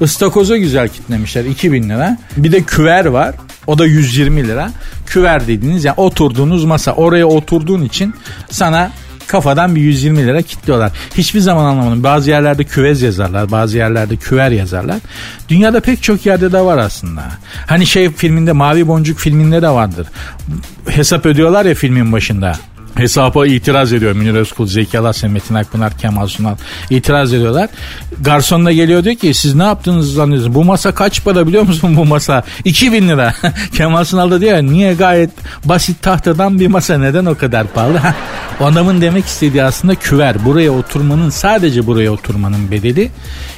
Istakoza 0.00 0.56
güzel 0.56 0.88
kitlemişler 0.88 1.44
2000 1.44 1.88
lira. 1.88 2.18
Bir 2.36 2.52
de 2.52 2.62
küver 2.62 3.04
var. 3.04 3.34
O 3.66 3.78
da 3.78 3.86
120 3.86 4.48
lira. 4.48 4.70
Küver 5.06 5.46
dediğiniz 5.46 5.84
yani 5.84 5.94
oturduğunuz 5.96 6.64
masa 6.64 6.92
oraya 6.92 7.26
oturduğun 7.26 7.82
için 7.84 8.14
sana 8.50 8.90
kafadan 9.26 9.76
bir 9.76 9.80
120 9.80 10.26
lira 10.26 10.42
kitliyorlar. 10.42 10.92
Hiçbir 11.14 11.40
zaman 11.40 11.64
anlamadım. 11.64 12.02
Bazı 12.02 12.30
yerlerde 12.30 12.64
küvez 12.64 13.02
yazarlar, 13.02 13.50
bazı 13.50 13.78
yerlerde 13.78 14.16
küver 14.16 14.50
yazarlar. 14.50 14.96
Dünyada 15.48 15.80
pek 15.80 16.02
çok 16.02 16.26
yerde 16.26 16.52
de 16.52 16.60
var 16.60 16.78
aslında. 16.78 17.22
Hani 17.66 17.86
şey 17.86 18.12
filminde 18.12 18.52
Mavi 18.52 18.88
Boncuk 18.88 19.18
filminde 19.18 19.62
de 19.62 19.68
vardır. 19.68 20.06
Hesap 20.88 21.26
ödüyorlar 21.26 21.64
ya 21.64 21.74
filmin 21.74 22.12
başında. 22.12 22.58
Hesaba 22.94 23.46
itiraz 23.46 23.92
ediyor 23.92 24.12
Münir 24.12 24.34
Özkul, 24.34 24.66
Zeki 24.66 24.98
Alasya, 24.98 25.28
Metin 25.28 25.54
Akpınar, 25.54 25.98
Kemal 25.98 26.26
Sunal 26.26 26.56
itiraz 26.90 27.34
ediyorlar. 27.34 27.70
Garson 28.20 28.66
da 28.66 28.72
geliyor 28.72 29.04
diyor 29.04 29.16
ki 29.16 29.34
siz 29.34 29.54
ne 29.54 29.62
yaptınız 29.62 30.12
zannediyorsunuz? 30.12 30.54
Bu 30.54 30.64
masa 30.64 30.94
kaç 30.94 31.24
para 31.24 31.46
biliyor 31.46 31.62
musun 31.62 31.96
bu 31.96 32.04
masa? 32.04 32.42
2000 32.64 33.08
lira. 33.08 33.34
Kemal 33.76 34.04
Sunal 34.04 34.30
da 34.30 34.40
diyor 34.40 34.62
niye 34.62 34.94
gayet 34.94 35.30
basit 35.64 36.02
tahtadan 36.02 36.60
bir 36.60 36.66
masa 36.66 36.98
neden 36.98 37.26
o 37.26 37.34
kadar 37.34 37.66
pahalı? 37.66 38.00
o 38.60 38.64
adamın 38.64 39.00
demek 39.00 39.26
istediği 39.26 39.64
aslında 39.64 39.94
küver. 39.94 40.44
Buraya 40.44 40.70
oturmanın 40.70 41.30
sadece 41.30 41.86
buraya 41.86 42.12
oturmanın 42.12 42.70
bedeli 42.70 43.10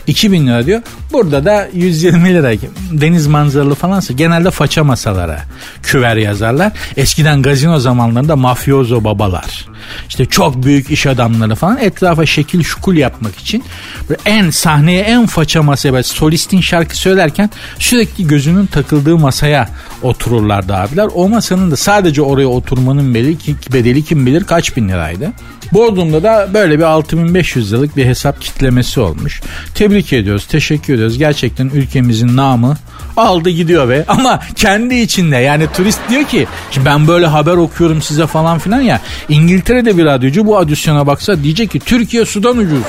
2000 0.06 0.46
lira 0.46 0.66
diyor. 0.66 0.82
Burada 1.12 1.44
da 1.44 1.68
120 1.74 2.34
lira 2.34 2.52
deniz 2.92 3.26
manzaralı 3.26 3.74
falansa 3.74 4.12
genelde 4.12 4.50
faça 4.50 4.84
masalara 4.84 5.40
küver 5.82 6.16
yazarlar. 6.16 6.72
Eskiden 6.96 7.42
gazino 7.42 7.78
zamanlarında 7.78 8.36
mafyozo 8.36 9.04
babalar 9.04 9.73
işte 10.08 10.26
çok 10.26 10.64
büyük 10.64 10.90
iş 10.90 11.06
adamları 11.06 11.54
falan 11.54 11.78
etrafa 11.78 12.26
şekil 12.26 12.62
şukul 12.62 12.96
yapmak 12.96 13.36
için 13.36 13.64
böyle 14.08 14.20
en 14.26 14.50
sahneye 14.50 15.02
en 15.02 15.26
faça 15.26 15.62
masaya 15.62 16.02
solistin 16.02 16.60
şarkı 16.60 16.96
söylerken 16.98 17.50
sürekli 17.78 18.26
gözünün 18.26 18.66
takıldığı 18.66 19.18
masaya 19.18 19.68
otururlardı 20.02 20.74
abiler. 20.74 21.08
O 21.14 21.28
masanın 21.28 21.70
da 21.70 21.76
sadece 21.76 22.22
oraya 22.22 22.46
oturmanın 22.46 23.14
bedeli 23.14 24.04
kim 24.04 24.26
bilir 24.26 24.44
kaç 24.44 24.76
bin 24.76 24.88
liraydı. 24.88 25.32
Bodrum'da 25.72 26.22
da 26.22 26.50
böyle 26.54 26.78
bir 26.78 26.84
6500 26.84 27.72
liralık 27.72 27.96
bir 27.96 28.06
hesap 28.06 28.40
kitlemesi 28.40 29.00
olmuş. 29.00 29.42
Tebrik 29.74 30.12
ediyoruz, 30.12 30.46
teşekkür 30.46 30.94
ediyoruz. 30.94 31.18
Gerçekten 31.18 31.70
ülkemizin 31.74 32.36
namı 32.36 32.76
aldı 33.16 33.50
gidiyor 33.50 33.88
be. 33.88 34.04
Ama 34.08 34.40
kendi 34.54 34.94
içinde 34.94 35.36
yani 35.36 35.66
turist 35.76 36.00
diyor 36.10 36.24
ki 36.24 36.46
şimdi 36.70 36.86
ben 36.86 37.08
böyle 37.08 37.26
haber 37.26 37.56
okuyorum 37.56 38.02
size 38.02 38.26
falan 38.26 38.58
filan 38.58 38.80
ya. 38.80 39.00
İngiltere'de 39.28 39.96
bir 39.96 40.04
radyocu 40.04 40.46
bu 40.46 40.58
adüsyona 40.58 41.06
baksa 41.06 41.42
diyecek 41.42 41.70
ki 41.70 41.80
Türkiye 41.80 42.24
sudan 42.24 42.56
ucuz. 42.58 42.82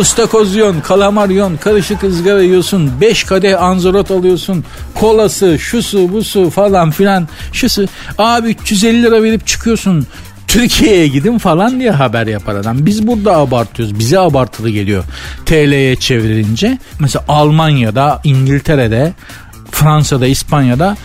Istakoz 0.00 0.54
yiyorsun, 0.54 0.80
kalamar 0.80 1.28
yiyorsun, 1.28 1.56
karışık 1.56 2.04
ızgara 2.04 2.42
yiyorsun, 2.42 2.90
5 3.00 3.24
kadeh 3.24 3.62
anzorot 3.62 4.10
alıyorsun, 4.10 4.64
kolası, 4.94 5.58
şusu, 5.58 6.12
busu 6.12 6.50
falan 6.50 6.90
filan, 6.90 7.28
şusu. 7.52 7.86
Abi 8.18 8.48
350 8.48 9.02
lira 9.02 9.22
verip 9.22 9.46
çıkıyorsun. 9.46 10.06
Türkiye'ye 10.48 11.08
gidin 11.08 11.38
falan 11.38 11.80
diye 11.80 11.90
haber 11.90 12.26
yapar 12.26 12.54
adam. 12.54 12.86
Biz 12.86 13.06
burada 13.06 13.36
abartıyoruz. 13.36 13.98
Bize 13.98 14.18
abartılı 14.18 14.70
geliyor. 14.70 15.04
TL'ye 15.46 15.96
çevrilince. 15.96 16.78
Mesela 16.98 17.24
Almanya'da, 17.28 18.20
İngiltere'de, 18.24 19.12
Fransa'da, 19.78 20.26
İspanya'da 20.26 20.96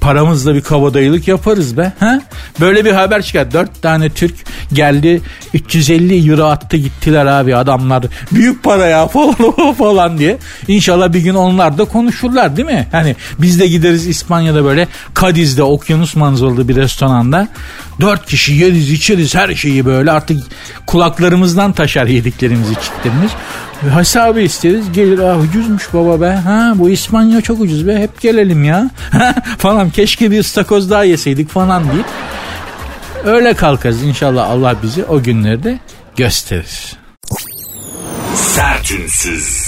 paramızla 0.00 0.54
bir 0.54 0.60
kabadayılık 0.60 1.28
yaparız 1.28 1.76
be. 1.76 1.92
Ha? 2.00 2.20
Böyle 2.60 2.84
bir 2.84 2.92
haber 2.92 3.22
çıkar. 3.22 3.52
Dört 3.52 3.82
tane 3.82 4.10
Türk 4.10 4.34
geldi 4.72 5.20
350 5.54 6.30
euro 6.30 6.44
attı 6.44 6.76
gittiler 6.76 7.26
abi 7.26 7.56
adamlar. 7.56 8.04
Büyük 8.32 8.62
para 8.62 8.86
ya 8.86 9.06
falan 9.06 9.74
falan 9.78 10.18
diye. 10.18 10.38
İnşallah 10.68 11.12
bir 11.12 11.20
gün 11.20 11.34
onlar 11.34 11.78
da 11.78 11.84
konuşurlar 11.84 12.56
değil 12.56 12.68
mi? 12.68 12.88
Hani 12.92 13.16
biz 13.38 13.60
de 13.60 13.66
gideriz 13.66 14.06
İspanya'da 14.06 14.64
böyle 14.64 14.88
Kadiz'de 15.14 15.62
okyanus 15.62 16.16
manzaralı 16.16 16.68
bir 16.68 16.76
restoranda. 16.76 17.48
Dört 18.00 18.26
kişi 18.26 18.52
yeriz 18.54 18.90
içeriz 18.90 19.34
her 19.34 19.54
şeyi 19.54 19.86
böyle 19.86 20.10
artık 20.10 20.42
kulaklarımızdan 20.86 21.72
taşar 21.72 22.06
yediklerimiz 22.06 22.70
içtiklerimiz. 22.70 23.30
Hesabı 23.82 24.40
isteriz 24.40 24.92
gelir 24.92 25.18
ah 25.18 25.40
ucuzmuş 25.40 25.94
baba 25.94 26.20
be 26.20 26.30
ha 26.30 26.72
bu 26.74 26.90
İspanya 26.90 27.40
çok 27.40 27.60
ucuz 27.60 27.86
be 27.86 27.98
hep 27.98 28.20
gelelim 28.20 28.64
ya 28.64 28.90
falan 29.58 29.90
keşke 29.90 30.30
bir 30.30 30.40
ıstakoz 30.40 30.90
daha 30.90 31.04
yeseydik 31.04 31.48
falan 31.48 31.84
deyip 31.92 32.06
öyle 33.24 33.54
kalkarız 33.54 34.02
inşallah 34.02 34.50
Allah 34.50 34.76
bizi 34.82 35.04
o 35.04 35.22
günlerde 35.22 35.78
gösterir. 36.16 36.96
Sertünsüz. 38.34 39.67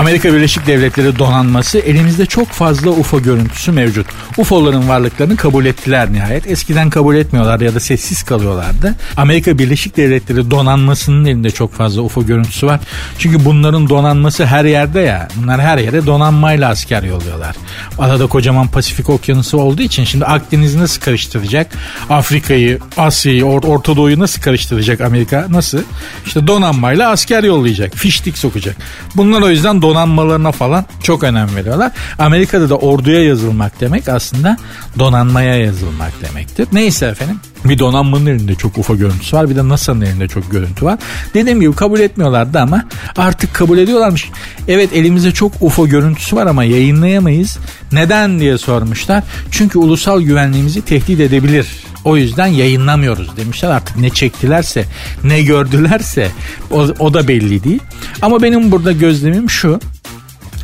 Amerika 0.00 0.34
Birleşik 0.34 0.66
Devletleri 0.66 1.18
donanması 1.18 1.78
elimizde 1.78 2.26
çok 2.26 2.48
fazla 2.48 2.90
UFO 2.90 3.22
görüntüsü 3.22 3.72
mevcut. 3.72 4.06
UFO'ların 4.38 4.88
varlıklarını 4.88 5.36
kabul 5.36 5.64
ettiler 5.66 6.12
nihayet. 6.12 6.46
Eskiden 6.46 6.90
kabul 6.90 7.14
etmiyorlardı 7.14 7.64
ya 7.64 7.74
da 7.74 7.80
sessiz 7.80 8.22
kalıyorlardı. 8.22 8.94
Amerika 9.16 9.58
Birleşik 9.58 9.96
Devletleri 9.96 10.50
donanmasının 10.50 11.24
elinde 11.24 11.50
çok 11.50 11.72
fazla 11.72 12.02
UFO 12.02 12.26
görüntüsü 12.26 12.66
var. 12.66 12.80
Çünkü 13.18 13.44
bunların 13.44 13.88
donanması 13.88 14.46
her 14.46 14.64
yerde 14.64 15.00
ya. 15.00 15.28
Bunlar 15.36 15.60
her 15.60 15.78
yere 15.78 16.06
donanmayla 16.06 16.68
asker 16.68 17.02
yolluyorlar. 17.02 17.56
Arada 17.98 18.26
kocaman 18.26 18.68
Pasifik 18.68 19.10
Okyanusu 19.10 19.58
olduğu 19.58 19.82
için 19.82 20.04
şimdi 20.04 20.24
Akdeniz'i 20.24 20.78
nasıl 20.78 21.00
karıştıracak? 21.00 21.66
Afrika'yı, 22.10 22.78
Asya'yı, 22.96 23.44
Or 23.44 23.62
Orta 23.62 23.96
Doğu'yu 23.96 24.18
nasıl 24.18 24.42
karıştıracak 24.42 25.00
Amerika? 25.00 25.46
Nasıl? 25.50 25.82
İşte 26.26 26.46
donanmayla 26.46 27.10
asker 27.10 27.44
yollayacak. 27.44 27.94
Fiştik 27.94 28.38
sokacak. 28.38 28.76
Bunlar 29.14 29.42
o 29.42 29.50
yüzden 29.50 29.82
donanmalarına 29.90 30.52
falan 30.52 30.84
çok 31.02 31.22
önem 31.24 31.56
veriyorlar. 31.56 31.92
Amerika'da 32.18 32.68
da 32.68 32.76
orduya 32.76 33.24
yazılmak 33.24 33.80
demek 33.80 34.08
aslında 34.08 34.56
donanmaya 34.98 35.56
yazılmak 35.56 36.12
demektir. 36.22 36.68
Neyse 36.72 37.06
efendim 37.06 37.40
bir 37.64 37.78
donanmanın 37.78 38.26
elinde 38.26 38.54
çok 38.54 38.78
ufa 38.78 38.94
görüntüsü 38.94 39.36
var 39.36 39.50
bir 39.50 39.56
de 39.56 39.68
NASA'nın 39.68 40.00
elinde 40.00 40.28
çok 40.28 40.50
görüntü 40.50 40.84
var. 40.84 40.98
Dediğim 41.34 41.60
gibi 41.60 41.74
kabul 41.74 42.00
etmiyorlardı 42.00 42.58
ama 42.58 42.84
artık 43.16 43.54
kabul 43.54 43.78
ediyorlarmış. 43.78 44.30
Evet 44.68 44.92
elimizde 44.92 45.32
çok 45.32 45.52
UFO 45.60 45.88
görüntüsü 45.88 46.36
var 46.36 46.46
ama 46.46 46.64
yayınlayamayız. 46.64 47.58
Neden 47.92 48.40
diye 48.40 48.58
sormuşlar. 48.58 49.24
Çünkü 49.50 49.78
ulusal 49.78 50.20
güvenliğimizi 50.20 50.82
tehdit 50.82 51.20
edebilir. 51.20 51.66
O 52.04 52.16
yüzden 52.16 52.46
yayınlamıyoruz 52.46 53.36
demişler. 53.36 53.70
Artık 53.70 53.96
ne 53.96 54.10
çektilerse, 54.10 54.84
ne 55.24 55.42
gördülerse 55.42 56.30
o, 56.70 56.80
o 56.80 57.14
da 57.14 57.28
belli 57.28 57.64
değil. 57.64 57.82
Ama 58.22 58.42
benim 58.42 58.72
burada 58.72 58.92
gözlemim 58.92 59.50
şu. 59.50 59.80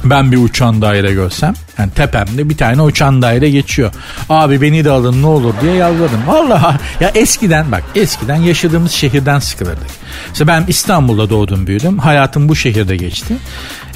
Ben 0.04 0.32
bir 0.32 0.36
uçan 0.36 0.82
daire 0.82 1.12
görsem 1.12 1.54
yani 1.78 1.91
tepemde 1.91 2.49
bir 2.49 2.56
tane 2.56 2.82
uçan 2.82 3.23
daire 3.23 3.50
geçiyor. 3.50 3.93
Abi 4.28 4.60
beni 4.60 4.84
de 4.84 4.91
alın 4.91 5.23
ne 5.23 5.26
olur 5.26 5.54
diye 5.62 5.75
yalvardım. 5.75 6.26
Vallahi 6.26 6.76
ya 7.00 7.10
eskiden 7.15 7.73
bak 7.73 7.82
eskiden 7.95 8.36
yaşadığımız 8.36 8.93
şehirden 8.93 9.39
sıkılırdık. 9.39 9.91
İşte 10.32 10.47
ben 10.47 10.65
İstanbul'da 10.69 11.30
doğdum 11.30 11.67
büyüdüm. 11.67 11.99
Hayatım 11.99 12.49
bu 12.49 12.56
şehirde 12.56 12.97
geçti. 12.97 13.34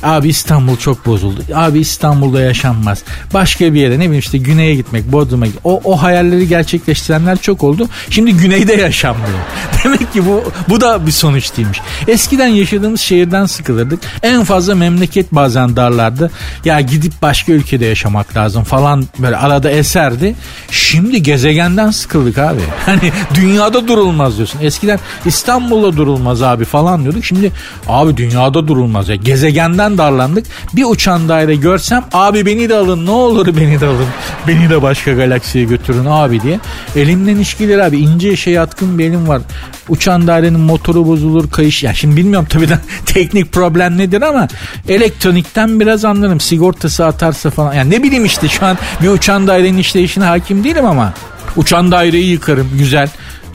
Abi 0.03 0.29
İstanbul 0.29 0.77
çok 0.77 1.07
bozuldu. 1.07 1.41
Abi 1.55 1.79
İstanbul'da 1.79 2.41
yaşanmaz. 2.41 3.03
Başka 3.35 3.75
bir 3.75 3.81
yere 3.81 3.95
ne 3.95 4.05
bileyim 4.05 4.19
işte 4.19 4.39
güneye 4.39 4.75
gitmek, 4.75 5.13
Bodrum'a 5.13 5.47
gitmek. 5.47 5.67
O, 5.67 5.81
o 5.85 6.03
hayalleri 6.03 6.49
gerçekleştirenler 6.49 7.39
çok 7.39 7.65
oldu. 7.65 7.89
Şimdi 8.11 8.33
güneyde 8.33 8.73
yaşanmıyor. 8.73 9.39
Demek 9.85 10.13
ki 10.13 10.27
bu 10.27 10.53
bu 10.69 10.81
da 10.81 11.07
bir 11.07 11.13
sonuç 11.13 11.57
değilmiş. 11.57 11.81
Eskiden 12.09 12.47
yaşadığımız 12.47 13.01
şehirden 13.01 13.47
sıkılırdık. 13.47 14.01
En 14.23 14.45
fazla 14.45 14.75
memleket 14.75 15.33
bazen 15.33 15.77
darlardı. 15.77 16.31
Ya 16.65 16.81
gidip 16.81 17.13
başka 17.23 17.53
ülkede 17.71 17.87
yaşamak 17.87 18.37
lazım 18.37 18.65
falan 18.65 19.05
böyle 19.19 19.37
arada 19.37 19.71
eserdi. 19.71 20.35
Şimdi 20.71 21.23
gezegenden 21.23 21.91
sıkıldık 21.91 22.39
abi. 22.39 22.61
Hani 22.87 23.13
dünyada 23.35 23.89
durulmaz 23.89 24.37
diyorsun. 24.37 24.61
Eskiden 24.63 24.99
İstanbul'da 25.25 25.97
durulmaz 25.97 26.43
abi 26.43 26.65
falan 26.65 27.03
diyorduk. 27.03 27.25
Şimdi 27.25 27.53
abi 27.89 28.17
dünyada 28.17 28.69
durulmaz 28.69 29.09
ya. 29.09 29.15
Gezegenden 29.15 29.99
darlandık. 29.99 30.47
Bir 30.73 30.85
uçan 30.85 31.29
daire 31.29 31.55
görsem 31.57 32.05
abi 32.13 32.47
beni 32.47 32.69
de 32.69 32.75
alın 32.77 33.07
ne 33.07 33.11
olur 33.11 33.57
beni 33.57 33.81
de 33.81 33.87
alın. 33.87 34.07
Beni 34.49 34.71
de 34.71 34.83
başka 34.83 35.13
galaksiye 35.13 35.65
götürün 35.65 36.07
abi 36.07 36.43
diye. 36.43 36.61
Elimden 36.97 37.37
iş 37.37 37.59
gelir 37.59 37.79
abi. 37.79 37.99
ince 37.99 38.33
işe 38.33 38.51
yatkın 38.51 38.99
bir 38.99 39.05
elim 39.05 39.29
var. 39.29 39.43
Uçan 39.89 40.27
dairenin 40.27 40.61
motoru 40.61 41.07
bozulur 41.07 41.51
kayış. 41.51 41.83
Ya 41.83 41.95
şimdi 41.95 42.17
bilmiyorum 42.17 42.47
tabii 42.51 42.69
de 42.69 42.79
teknik 43.07 43.53
problem 43.53 43.99
nedir 43.99 44.23
ama 44.23 44.49
elektronikten 44.89 45.81
biraz 45.81 46.05
anlarım. 46.05 46.41
Sigortası 46.41 47.07
atarsa 47.07 47.51
falan. 47.51 47.60
Yani 47.75 47.91
ne 47.91 48.03
bileyim 48.03 48.25
işte 48.25 48.49
şu 48.49 48.67
an 48.67 48.79
bir 49.03 49.09
uçan 49.09 49.47
dairenin 49.47 49.79
işleyişine 49.79 50.25
hakim 50.25 50.65
değilim 50.65 50.87
ama 50.87 51.13
uçan 51.57 51.93
daireyi 51.93 52.31
yıkarım 52.31 52.71
güzel 52.79 53.09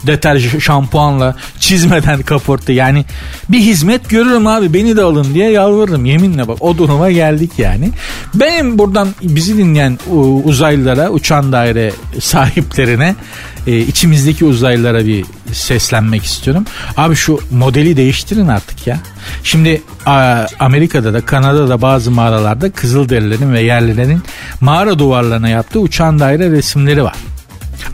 deterjan 0.06 0.58
şampuanla 0.58 1.36
çizmeden 1.60 2.22
kaporta. 2.22 2.72
Yani 2.72 3.04
bir 3.48 3.58
hizmet 3.58 4.08
görürüm 4.08 4.46
abi 4.46 4.74
beni 4.74 4.96
de 4.96 5.02
alın 5.02 5.34
diye 5.34 5.50
yalvarırım. 5.50 6.04
Yeminle 6.04 6.48
bak 6.48 6.58
o 6.60 6.78
duruma 6.78 7.10
geldik 7.10 7.50
yani. 7.58 7.90
Benim 8.34 8.78
buradan 8.78 9.08
bizi 9.22 9.58
dinleyen 9.58 9.98
uzaylılara 10.44 11.10
uçan 11.10 11.52
daire 11.52 11.92
sahiplerine 12.20 13.14
e, 13.66 13.78
içimizdeki 13.78 14.44
uzaylılara 14.44 15.06
bir 15.06 15.24
seslenmek 15.52 16.24
istiyorum. 16.24 16.64
Abi 16.96 17.14
şu 17.14 17.40
modeli 17.50 17.96
değiştirin 17.96 18.48
artık 18.48 18.86
ya. 18.86 18.98
Şimdi 19.42 19.82
Amerika'da 20.60 21.14
da 21.14 21.20
Kanada'da 21.20 21.68
da 21.68 21.82
bazı 21.82 22.10
mağaralarda 22.10 22.70
Kızılderililerin 22.70 23.52
ve 23.52 23.60
yerlilerin 23.60 24.22
mağara 24.60 24.98
duvarlarına 24.98 25.48
yaptığı 25.48 25.80
uçan 25.80 26.18
daire 26.18 26.50
resimleri 26.50 27.04
var. 27.04 27.14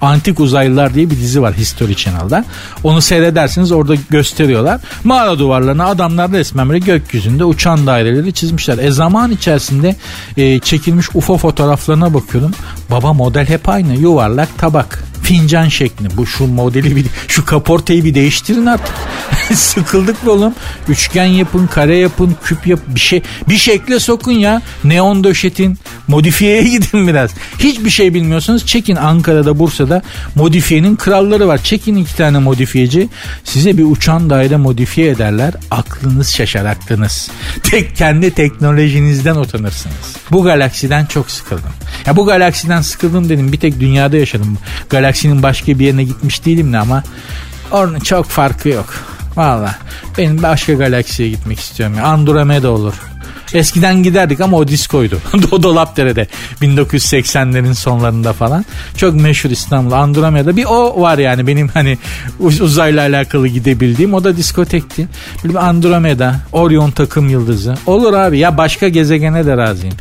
Antik 0.00 0.40
Uzaylılar 0.40 0.94
diye 0.94 1.10
bir 1.10 1.16
dizi 1.16 1.42
var 1.42 1.54
History 1.54 1.94
Channel'da. 1.94 2.44
Onu 2.84 3.00
seyredersiniz 3.00 3.72
orada 3.72 3.94
gösteriyorlar. 4.10 4.80
Mağara 5.04 5.38
duvarlarına 5.38 5.86
adamlar 5.86 6.32
resmen 6.32 6.68
böyle 6.68 6.78
gökyüzünde 6.78 7.44
uçan 7.44 7.86
daireleri 7.86 8.32
çizmişler. 8.32 8.78
E 8.78 8.90
zaman 8.90 9.30
içerisinde 9.30 9.96
e, 10.36 10.58
çekilmiş 10.58 11.06
UFO 11.14 11.36
fotoğraflarına 11.36 12.14
bakıyorum. 12.14 12.52
Baba 12.90 13.12
model 13.12 13.46
hep 13.46 13.68
aynı 13.68 13.96
yuvarlak 13.96 14.58
tabak 14.58 15.11
fincan 15.32 15.68
şekli. 15.68 16.16
Bu 16.16 16.26
şu 16.26 16.46
modeli 16.46 16.96
bir 16.96 17.06
şu 17.28 17.44
kaportayı 17.44 18.04
bir 18.04 18.14
değiştirin 18.14 18.66
artık. 18.66 18.94
Sıkıldık 19.56 20.26
be 20.26 20.30
oğlum. 20.30 20.54
Üçgen 20.88 21.24
yapın, 21.24 21.66
kare 21.66 21.96
yapın, 21.96 22.36
küp 22.44 22.66
yap 22.66 22.80
bir 22.88 23.00
şey 23.00 23.22
bir 23.48 23.58
şekle 23.58 24.00
sokun 24.00 24.32
ya. 24.32 24.62
Neon 24.84 25.24
döşetin, 25.24 25.78
modifiyeye 26.08 26.62
gidin 26.68 27.08
biraz. 27.08 27.30
Hiçbir 27.58 27.90
şey 27.90 28.14
bilmiyorsanız 28.14 28.66
çekin 28.66 28.96
Ankara'da, 28.96 29.58
Bursa'da 29.58 30.02
modifiyenin 30.34 30.96
kralları 30.96 31.48
var. 31.48 31.58
Çekin 31.64 31.96
iki 31.96 32.16
tane 32.16 32.38
modifiyeci. 32.38 33.08
Size 33.44 33.78
bir 33.78 33.84
uçan 33.84 34.30
daire 34.30 34.56
modifiye 34.56 35.10
ederler. 35.10 35.54
Aklınız 35.70 36.30
şaşar 36.30 36.64
aklınız. 36.64 37.30
Tek 37.62 37.96
kendi 37.96 38.30
teknolojinizden 38.30 39.36
utanırsınız. 39.36 40.16
Bu 40.30 40.42
galaksiden 40.42 41.06
çok 41.06 41.30
sıkıldım. 41.30 41.72
Ya 42.06 42.16
bu 42.16 42.26
galaksiden 42.26 42.80
sıkıldım 42.80 43.28
dedim. 43.28 43.52
Bir 43.52 43.60
tek 43.60 43.80
dünyada 43.80 44.16
yaşadım. 44.16 44.58
Galaksinin 44.90 45.42
başka 45.42 45.78
bir 45.78 45.86
yerine 45.86 46.04
gitmiş 46.04 46.44
değilim 46.44 46.72
de 46.72 46.78
ama 46.78 47.02
onun 47.72 47.98
çok 47.98 48.26
farkı 48.26 48.68
yok. 48.68 49.11
Valla 49.36 49.74
benim 50.18 50.42
başka 50.42 50.72
galaksiye 50.72 51.28
gitmek 51.28 51.58
istiyorum. 51.60 51.96
ya. 51.96 52.04
Andromeda 52.04 52.70
olur. 52.70 52.94
Eskiden 53.54 54.02
giderdik 54.02 54.40
ama 54.40 54.56
o 54.56 54.68
diskoydu. 54.68 55.18
Dolapdere'de 55.62 56.26
1980'lerin 56.62 57.74
sonlarında 57.74 58.32
falan. 58.32 58.64
Çok 58.96 59.14
meşhur 59.14 59.50
İstanbul 59.50 59.92
Andromeda. 59.92 60.56
Bir 60.56 60.64
o 60.64 61.00
var 61.00 61.18
yani 61.18 61.46
benim 61.46 61.68
hani 61.68 61.98
uz- 62.40 62.60
uzayla 62.60 63.00
alakalı 63.02 63.48
gidebildiğim. 63.48 64.14
O 64.14 64.24
da 64.24 64.36
diskotekti. 64.36 65.08
Bir 65.44 65.54
Andromeda, 65.54 66.36
Orion 66.52 66.90
takım 66.90 67.28
yıldızı. 67.28 67.74
Olur 67.86 68.12
abi 68.14 68.38
ya 68.38 68.56
başka 68.56 68.88
gezegene 68.88 69.46
de 69.46 69.56
razıyım. 69.56 69.94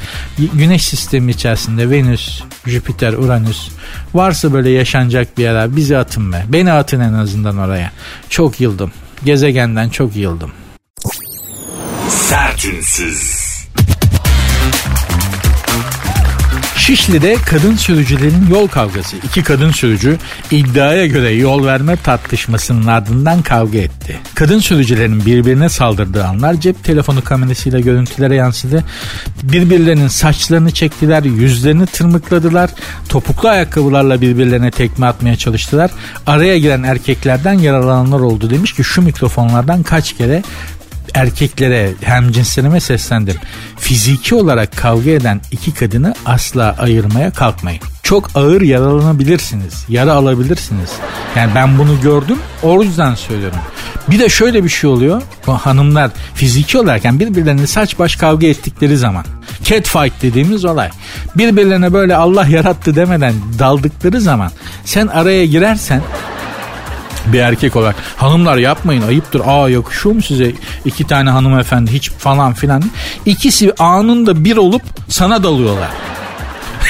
Güneş 0.54 0.86
sistemi 0.86 1.32
içerisinde 1.32 1.90
Venüs, 1.90 2.42
Jüpiter, 2.66 3.14
Uranüs. 3.14 3.70
Varsa 4.14 4.54
böyle 4.54 4.70
yaşanacak 4.70 5.38
bir 5.38 5.44
yer 5.44 5.56
abi 5.56 5.76
bizi 5.76 5.98
atın 5.98 6.34
be. 6.34 6.46
Beni 6.48 6.72
atın 6.72 7.00
en 7.00 7.14
azından 7.14 7.58
oraya. 7.58 7.92
Çok 8.30 8.62
yıldım. 8.62 8.92
Gezegenden 9.26 9.90
çok 9.90 10.16
yıldım. 10.16 10.52
Sertünsüz. 12.10 13.41
Şişli'de 16.82 17.36
kadın 17.46 17.76
sürücülerin 17.76 18.48
yol 18.50 18.68
kavgası. 18.68 19.18
İki 19.18 19.44
kadın 19.44 19.72
sürücü 19.72 20.18
iddiaya 20.52 21.06
göre 21.06 21.32
yol 21.32 21.66
verme 21.66 21.96
tartışmasının 21.96 22.88
ardından 22.88 23.42
kavga 23.42 23.78
etti. 23.78 24.20
Kadın 24.36 24.60
sürücülerin 24.60 25.26
birbirine 25.26 25.70
saldırdığı 25.70 26.26
anlar 26.26 26.54
cep 26.54 26.84
telefonu 26.84 27.24
kamerasıyla 27.24 27.80
görüntülere 27.80 28.36
yansıdı. 28.36 28.84
Birbirlerinin 29.44 30.08
saçlarını 30.08 30.72
çektiler, 30.72 31.24
yüzlerini 31.24 31.86
tırmıkladılar. 31.86 32.70
Topuklu 33.10 33.50
ayakkabılarla 33.50 34.22
birbirlerine 34.22 34.72
tekme 34.72 35.06
atmaya 35.06 35.36
çalıştılar. 35.36 35.92
Araya 36.28 36.58
giren 36.58 36.84
erkeklerden 36.84 37.54
yaralananlar 37.54 38.20
oldu 38.20 38.50
demiş 38.50 38.74
ki 38.74 38.84
şu 38.84 39.02
mikrofonlardan 39.02 39.84
kaç 39.84 40.18
kere 40.18 40.44
erkeklere 41.14 41.92
hem 42.02 42.32
cinslerime 42.32 42.80
seslendim. 42.80 43.36
Fiziki 43.78 44.36
olarak 44.36 44.78
kavga 44.78 45.10
eden 45.10 45.42
iki 45.52 45.74
kadını 45.74 46.14
asla 46.26 46.76
ayırmaya 46.80 47.32
kalkmayın. 47.32 47.82
Çok 48.04 48.30
ağır 48.36 48.62
yaralanabilirsiniz. 48.62 49.86
Yara 49.90 50.14
alabilirsiniz. 50.14 50.90
Yani 51.36 51.52
ben 51.56 51.78
bunu 51.78 52.02
gördüm. 52.02 52.38
O 52.64 52.84
yüzden 52.84 53.16
söylüyorum. 53.16 53.60
Bir 54.08 54.20
de 54.20 54.30
şöyle 54.30 54.64
bir 54.64 54.70
şey 54.70 54.90
oluyor. 54.90 55.22
Bu 55.48 55.54
hanımlar 55.54 56.12
fiziki 56.34 56.78
olarak 56.78 57.06
yani 57.06 57.20
birbirlerine 57.20 57.68
saç 57.68 58.00
baş 58.00 58.16
kavga 58.16 58.48
ettikleri 58.48 58.98
zaman. 58.98 59.26
Cat 59.64 59.88
fight 59.88 60.14
dediğimiz 60.22 60.66
olay. 60.66 60.90
Birbirlerine 61.36 61.94
böyle 61.94 62.16
Allah 62.16 62.48
yarattı 62.48 62.96
demeden 62.96 63.34
daldıkları 63.60 64.22
zaman 64.22 64.52
sen 64.86 65.08
araya 65.08 65.46
girersen 65.46 66.02
bir 67.26 67.40
erkek 67.40 67.76
olarak. 67.76 67.96
Hanımlar 68.18 68.58
yapmayın 68.58 69.02
ayıptır. 69.02 69.42
Aa 69.46 69.70
yakışıyor 69.70 70.16
mu 70.16 70.22
size 70.22 70.52
iki 70.86 71.08
tane 71.08 71.30
hanımefendi 71.30 71.92
hiç 71.92 72.12
falan 72.12 72.54
filan? 72.54 72.84
İkisi 73.26 73.74
anında 73.80 74.44
bir 74.46 74.58
olup 74.58 74.82
sana 75.10 75.44
dalıyorlar. 75.44 75.90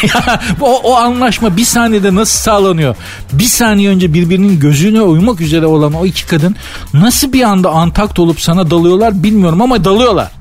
O, 0.61 0.79
o 0.83 0.95
anlaşma 0.95 1.57
bir 1.57 1.65
saniyede 1.65 2.15
nasıl 2.15 2.39
sağlanıyor? 2.39 2.95
Bir 3.33 3.43
saniye 3.43 3.89
önce 3.89 4.13
birbirinin 4.13 4.59
gözüne 4.59 5.01
uymak 5.01 5.41
üzere 5.41 5.65
olan 5.65 5.93
o 5.93 6.05
iki 6.05 6.25
kadın 6.25 6.55
nasıl 6.93 7.33
bir 7.33 7.41
anda 7.41 7.69
antakt 7.69 8.19
olup 8.19 8.41
sana 8.41 8.71
dalıyorlar 8.71 9.23
bilmiyorum 9.23 9.61
ama 9.61 9.83
dalıyorlar. 9.83 10.31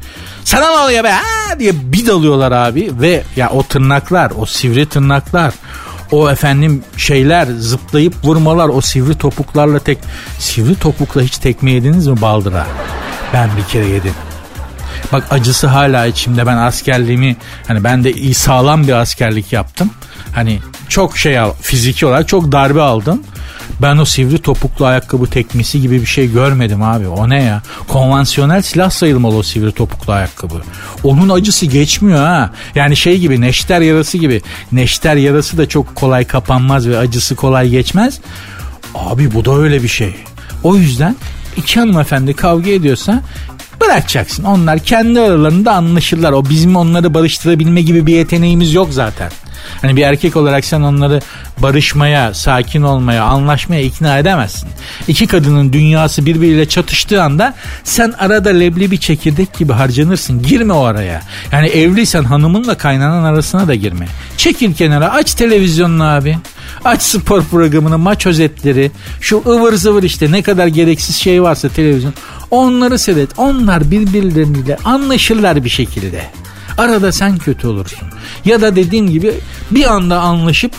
Sana 0.44 0.70
ne 0.70 0.79
oluyor 0.79 1.05
be? 1.05 1.11
Ha 1.11 1.59
diye 1.59 1.72
bir 1.92 2.07
dalıyorlar 2.07 2.53
abi 2.53 2.90
ve 3.00 3.22
ya 3.37 3.50
o 3.50 3.62
tırnaklar 3.62 4.33
o 4.38 4.46
sivri 4.46 4.87
tırnaklar 4.87 5.55
o 6.11 6.31
efendim 6.31 6.85
şeyler 6.96 7.46
zıplayıp 7.59 8.14
vurmalar 8.25 8.68
o 8.68 8.81
sivri 8.81 9.18
topuklarla 9.18 9.79
tek 9.79 9.99
sivri 10.38 10.75
topukla 10.75 11.23
hiç 11.23 11.38
tekme 11.38 11.70
yediniz 11.70 12.07
mi 12.07 12.20
baldıra? 12.20 12.66
Ben 13.33 13.51
bir 13.57 13.64
kere 13.64 13.87
yedim. 13.87 14.14
Bak 15.13 15.25
acısı 15.31 15.67
hala 15.67 16.07
içimde. 16.07 16.47
Ben 16.47 16.57
askerliğimi 16.57 17.37
hani 17.67 17.85
ben 17.85 18.05
de 18.05 18.13
iyi 18.13 18.35
sağlam 18.35 18.87
bir 18.87 18.93
askerlik 18.93 19.53
yaptım. 19.53 19.91
Hani 20.35 20.59
çok 20.89 21.19
şey 21.19 21.39
al, 21.39 21.53
fiziki 21.63 22.07
olarak 22.07 22.29
çok 22.29 22.53
darbe 22.53 22.81
aldım. 22.81 23.23
Ben 23.83 23.97
o 23.97 24.05
sivri 24.05 24.39
topuklu 24.39 24.87
ayakkabı 24.87 25.27
tekmesi 25.27 25.81
gibi 25.81 26.01
bir 26.01 26.07
şey 26.07 26.33
görmedim 26.33 26.83
abi. 26.83 27.09
O 27.09 27.29
ne 27.31 27.43
ya? 27.43 27.63
Konvansiyonel 27.89 28.63
silah 28.63 28.91
sayılmalı 28.91 29.37
o 29.37 29.43
sivri 29.43 29.73
topuklu 29.73 30.13
ayakkabı. 30.13 30.55
Onun 31.05 31.29
acısı 31.29 31.67
geçmiyor 31.67 32.19
ha. 32.19 32.51
Yani 32.75 32.97
şey 32.97 33.19
gibi 33.19 33.41
neşter 33.41 33.81
yarası 33.81 34.19
gibi. 34.19 34.43
Neşter 34.73 35.17
yarası 35.17 35.59
da 35.59 35.69
çok 35.69 35.97
kolay 35.97 36.25
kapanmaz 36.25 36.89
ve 36.89 36.99
acısı 36.99 37.37
kolay 37.37 37.69
geçmez. 37.69 38.21
Abi 38.95 39.35
bu 39.35 39.45
da 39.45 39.59
öyle 39.59 39.83
bir 39.83 39.89
şey. 39.89 40.15
O 40.63 40.77
yüzden 40.77 41.17
iki 41.57 41.81
hanımefendi 41.81 42.35
kavga 42.35 42.71
ediyorsa 42.71 43.23
bırakacaksın. 43.81 44.45
Onlar 44.45 44.79
kendi 44.79 45.21
aralarında 45.21 45.73
anlaşırlar. 45.73 46.33
O 46.33 46.45
bizim 46.45 46.77
onları 46.77 47.14
barıştırabilme 47.14 47.83
gibi 47.83 48.07
bir 48.07 48.14
yeteneğimiz 48.14 48.75
yok 48.75 48.88
zaten. 48.93 49.31
Hani 49.81 49.96
bir 49.96 50.03
erkek 50.03 50.37
olarak 50.37 50.64
sen 50.64 50.81
onları 50.81 51.20
barışmaya, 51.59 52.35
sakin 52.35 52.83
olmaya, 52.83 53.25
anlaşmaya 53.25 53.83
ikna 53.83 54.18
edemezsin. 54.18 54.68
İki 55.09 55.27
kadının 55.27 55.73
dünyası 55.73 56.27
birbiriyle 56.27 56.68
çatıştığı 56.68 57.23
anda 57.23 57.55
sen 57.85 58.12
arada 58.18 58.51
leblebi 58.51 59.01
çekirdek 59.01 59.59
gibi 59.59 59.73
harcanırsın. 59.73 60.42
Girme 60.42 60.73
o 60.73 60.85
araya. 60.85 61.23
Yani 61.53 61.66
evliysen 61.68 62.25
hanımınla 62.25 62.75
kaynanan 62.75 63.25
arasına 63.25 63.68
da 63.68 63.75
girme. 63.75 64.07
Çekil 64.37 64.75
kenara 64.75 65.12
aç 65.12 65.35
televizyonunu 65.35 66.05
abi. 66.05 66.38
Aç 66.85 67.03
spor 67.03 67.42
programını, 67.44 67.99
maç 67.99 68.27
özetleri, 68.27 68.90
şu 69.20 69.42
ıvır 69.46 69.73
zıvır 69.73 70.03
işte 70.03 70.33
ne 70.33 70.42
kadar 70.42 70.66
gereksiz 70.66 71.16
şey 71.16 71.42
varsa 71.42 71.68
televizyon. 71.68 72.14
Onları 72.51 72.99
seyret. 72.99 73.31
Onlar 73.37 73.90
birbirleriyle 73.90 74.77
anlaşırlar 74.85 75.64
bir 75.64 75.68
şekilde. 75.68 76.23
Arada 76.79 77.13
sen 77.13 77.39
kötü 77.39 77.67
olursun. 77.67 78.09
Ya 78.45 78.61
da 78.61 78.77
dediğim 78.77 79.11
gibi 79.11 79.35
bir 79.71 79.85
anda 79.93 80.21
anlaşıp 80.21 80.73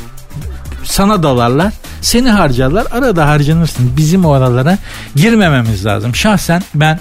sana 0.84 1.24
dalarlar. 1.24 1.74
Seni 2.02 2.30
harcarlar. 2.30 2.88
Arada 2.92 3.28
harcanırsın. 3.28 3.92
Bizim 3.98 4.26
o 4.26 4.32
aralara 4.32 4.78
girmememiz 5.16 5.86
lazım. 5.86 6.16
Şahsen 6.16 6.64
ben 6.76 7.00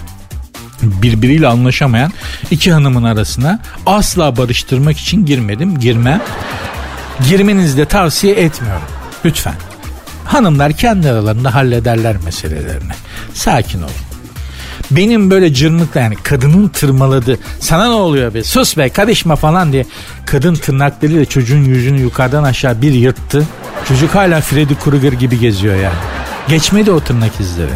birbiriyle 0.82 1.46
anlaşamayan 1.46 2.12
iki 2.50 2.72
hanımın 2.72 3.02
arasına 3.04 3.58
asla 3.86 4.36
barıştırmak 4.36 4.98
için 4.98 5.26
girmedim. 5.26 5.78
Girmem. 5.78 6.22
Girmenizi 7.28 7.76
de 7.76 7.84
tavsiye 7.84 8.34
etmiyorum. 8.34 8.82
Lütfen. 9.24 9.54
Hanımlar 10.24 10.72
kendi 10.72 11.10
aralarında 11.10 11.54
hallederler 11.54 12.16
meselelerini. 12.24 12.92
Sakin 13.34 13.78
olun. 13.78 14.09
Benim 14.90 15.30
böyle 15.30 15.54
cırmıkla 15.54 16.00
yani 16.00 16.16
kadının 16.16 16.68
tırmaladı. 16.68 17.38
Sana 17.60 17.84
ne 17.84 17.94
oluyor 17.94 18.34
be 18.34 18.44
sus 18.44 18.76
be 18.76 18.88
karışma 18.88 19.36
falan 19.36 19.72
diye. 19.72 19.86
Kadın 20.26 20.54
tırnaklarıyla 20.54 21.24
çocuğun 21.24 21.64
yüzünü 21.64 22.00
yukarıdan 22.00 22.44
aşağı 22.44 22.82
bir 22.82 22.92
yırttı. 22.92 23.46
Çocuk 23.88 24.14
hala 24.14 24.40
Freddy 24.40 24.74
Krueger 24.74 25.12
gibi 25.12 25.38
geziyor 25.38 25.74
yani. 25.76 25.94
Geçmedi 26.48 26.90
o 26.90 27.00
tırnak 27.00 27.40
izleri. 27.40 27.70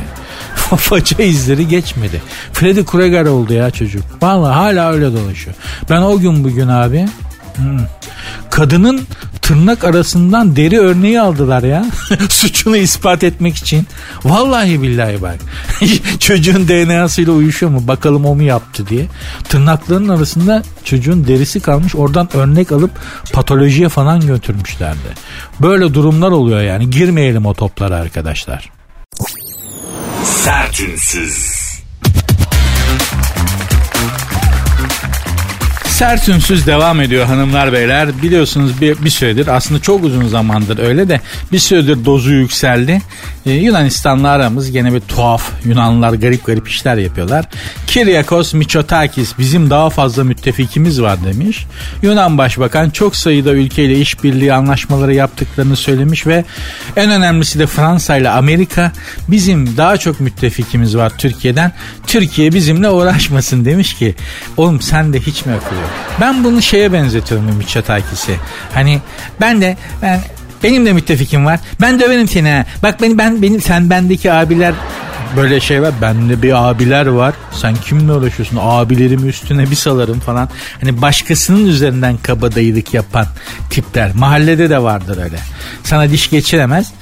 Faça 0.76 1.22
izleri 1.22 1.68
geçmedi. 1.68 2.22
Freddy 2.52 2.84
Krueger 2.84 3.24
oldu 3.24 3.52
ya 3.52 3.70
çocuk. 3.70 4.04
Vallahi 4.22 4.54
hala 4.54 4.92
öyle 4.92 5.12
dolaşıyor. 5.12 5.56
Ben 5.90 6.02
o 6.02 6.18
gün 6.18 6.44
bugün 6.44 6.68
abi 6.68 7.06
hmm, 7.56 7.80
kadının 8.50 9.06
tırnak 9.42 9.84
arasından 9.84 10.56
deri 10.56 10.80
örneği 10.80 11.20
aldılar 11.20 11.62
ya. 11.62 11.86
Suçunu 12.30 12.76
ispat 12.76 13.24
etmek 13.24 13.56
için. 13.56 13.86
Vallahi 14.24 14.82
billahi 14.82 15.22
bak. 15.22 15.36
çocuğun 16.18 16.68
DNA'sıyla 16.68 17.32
uyuşuyor 17.32 17.72
mu? 17.72 17.88
Bakalım 17.88 18.26
o 18.26 18.34
mu 18.34 18.42
yaptı 18.42 18.88
diye. 18.88 19.06
Tırnaklarının 19.48 20.08
arasında 20.08 20.62
çocuğun 20.84 21.26
derisi 21.26 21.60
kalmış. 21.60 21.94
Oradan 21.94 22.28
örnek 22.36 22.72
alıp 22.72 22.90
patolojiye 23.32 23.88
falan 23.88 24.26
götürmüşlerdi. 24.26 25.14
Böyle 25.60 25.94
durumlar 25.94 26.30
oluyor 26.30 26.60
yani. 26.60 26.90
Girmeyelim 26.90 27.46
o 27.46 27.54
toplara 27.54 27.96
arkadaşlar. 27.96 28.70
Sertünsüz. 30.24 31.63
Sert 35.94 36.28
ünsüz 36.28 36.66
devam 36.66 37.00
ediyor 37.00 37.26
hanımlar 37.26 37.72
beyler. 37.72 38.22
Biliyorsunuz 38.22 38.80
bir, 38.80 39.04
bir 39.04 39.10
süredir 39.10 39.46
aslında 39.46 39.82
çok 39.82 40.04
uzun 40.04 40.28
zamandır 40.28 40.78
öyle 40.78 41.08
de 41.08 41.20
bir 41.52 41.58
süredir 41.58 42.04
dozu 42.04 42.32
yükseldi. 42.32 43.02
Ee, 43.46 43.50
Yunanistan'la 43.50 44.28
aramız 44.28 44.70
gene 44.70 44.94
bir 44.94 45.00
tuhaf. 45.00 45.50
Yunanlılar 45.64 46.12
garip 46.12 46.46
garip 46.46 46.68
işler 46.68 46.96
yapıyorlar. 46.96 47.44
Kyriakos 47.86 48.54
Mitsotakis 48.54 49.38
bizim 49.38 49.70
daha 49.70 49.90
fazla 49.90 50.24
müttefikimiz 50.24 51.02
var 51.02 51.24
demiş. 51.24 51.66
Yunan 52.02 52.38
Başbakan 52.38 52.90
çok 52.90 53.16
sayıda 53.16 53.52
ülkeyle 53.52 53.98
işbirliği 53.98 54.52
anlaşmaları 54.52 55.14
yaptıklarını 55.14 55.76
söylemiş 55.76 56.26
ve 56.26 56.44
en 56.96 57.10
önemlisi 57.10 57.58
de 57.58 57.66
Fransa 57.66 58.16
ile 58.16 58.30
Amerika 58.30 58.92
bizim 59.28 59.76
daha 59.76 59.96
çok 59.96 60.20
müttefikimiz 60.20 60.96
var 60.96 61.12
Türkiye'den. 61.18 61.72
Türkiye 62.06 62.52
bizimle 62.52 62.90
uğraşmasın 62.90 63.64
demiş 63.64 63.94
ki 63.94 64.14
oğlum 64.56 64.80
sen 64.80 65.12
de 65.12 65.20
hiç 65.20 65.46
mi 65.46 65.52
akıl 65.52 65.76
yok? 65.76 65.83
Ben 66.20 66.44
bunu 66.44 66.62
şeye 66.62 66.92
benzetiyorum 66.92 67.56
Mitsotakis'i. 67.56 68.36
Hani 68.74 69.00
ben 69.40 69.60
de 69.60 69.76
ben 70.02 70.20
benim 70.62 70.86
de 70.86 70.92
müttefikim 70.92 71.46
var. 71.46 71.60
Ben 71.80 72.00
döverim 72.00 72.28
seni 72.28 72.50
ha. 72.50 72.64
Bak 72.82 73.02
beni 73.02 73.18
ben 73.18 73.42
benim 73.42 73.60
sen 73.60 73.90
bendeki 73.90 74.32
abiler 74.32 74.74
böyle 75.36 75.60
şey 75.60 75.82
var. 75.82 75.92
Bende 76.02 76.42
bir 76.42 76.68
abiler 76.68 77.06
var. 77.06 77.34
Sen 77.52 77.74
kimle 77.76 78.12
uğraşıyorsun? 78.12 78.58
Abilerimi 78.60 79.28
üstüne 79.28 79.70
bir 79.70 79.76
salarım 79.76 80.20
falan. 80.20 80.48
Hani 80.80 81.02
başkasının 81.02 81.66
üzerinden 81.66 82.16
kabadayılık 82.16 82.94
yapan 82.94 83.26
tipler. 83.70 84.10
Mahallede 84.14 84.70
de 84.70 84.82
vardır 84.82 85.18
öyle. 85.24 85.36
Sana 85.84 86.10
diş 86.10 86.30
geçiremez. 86.30 86.92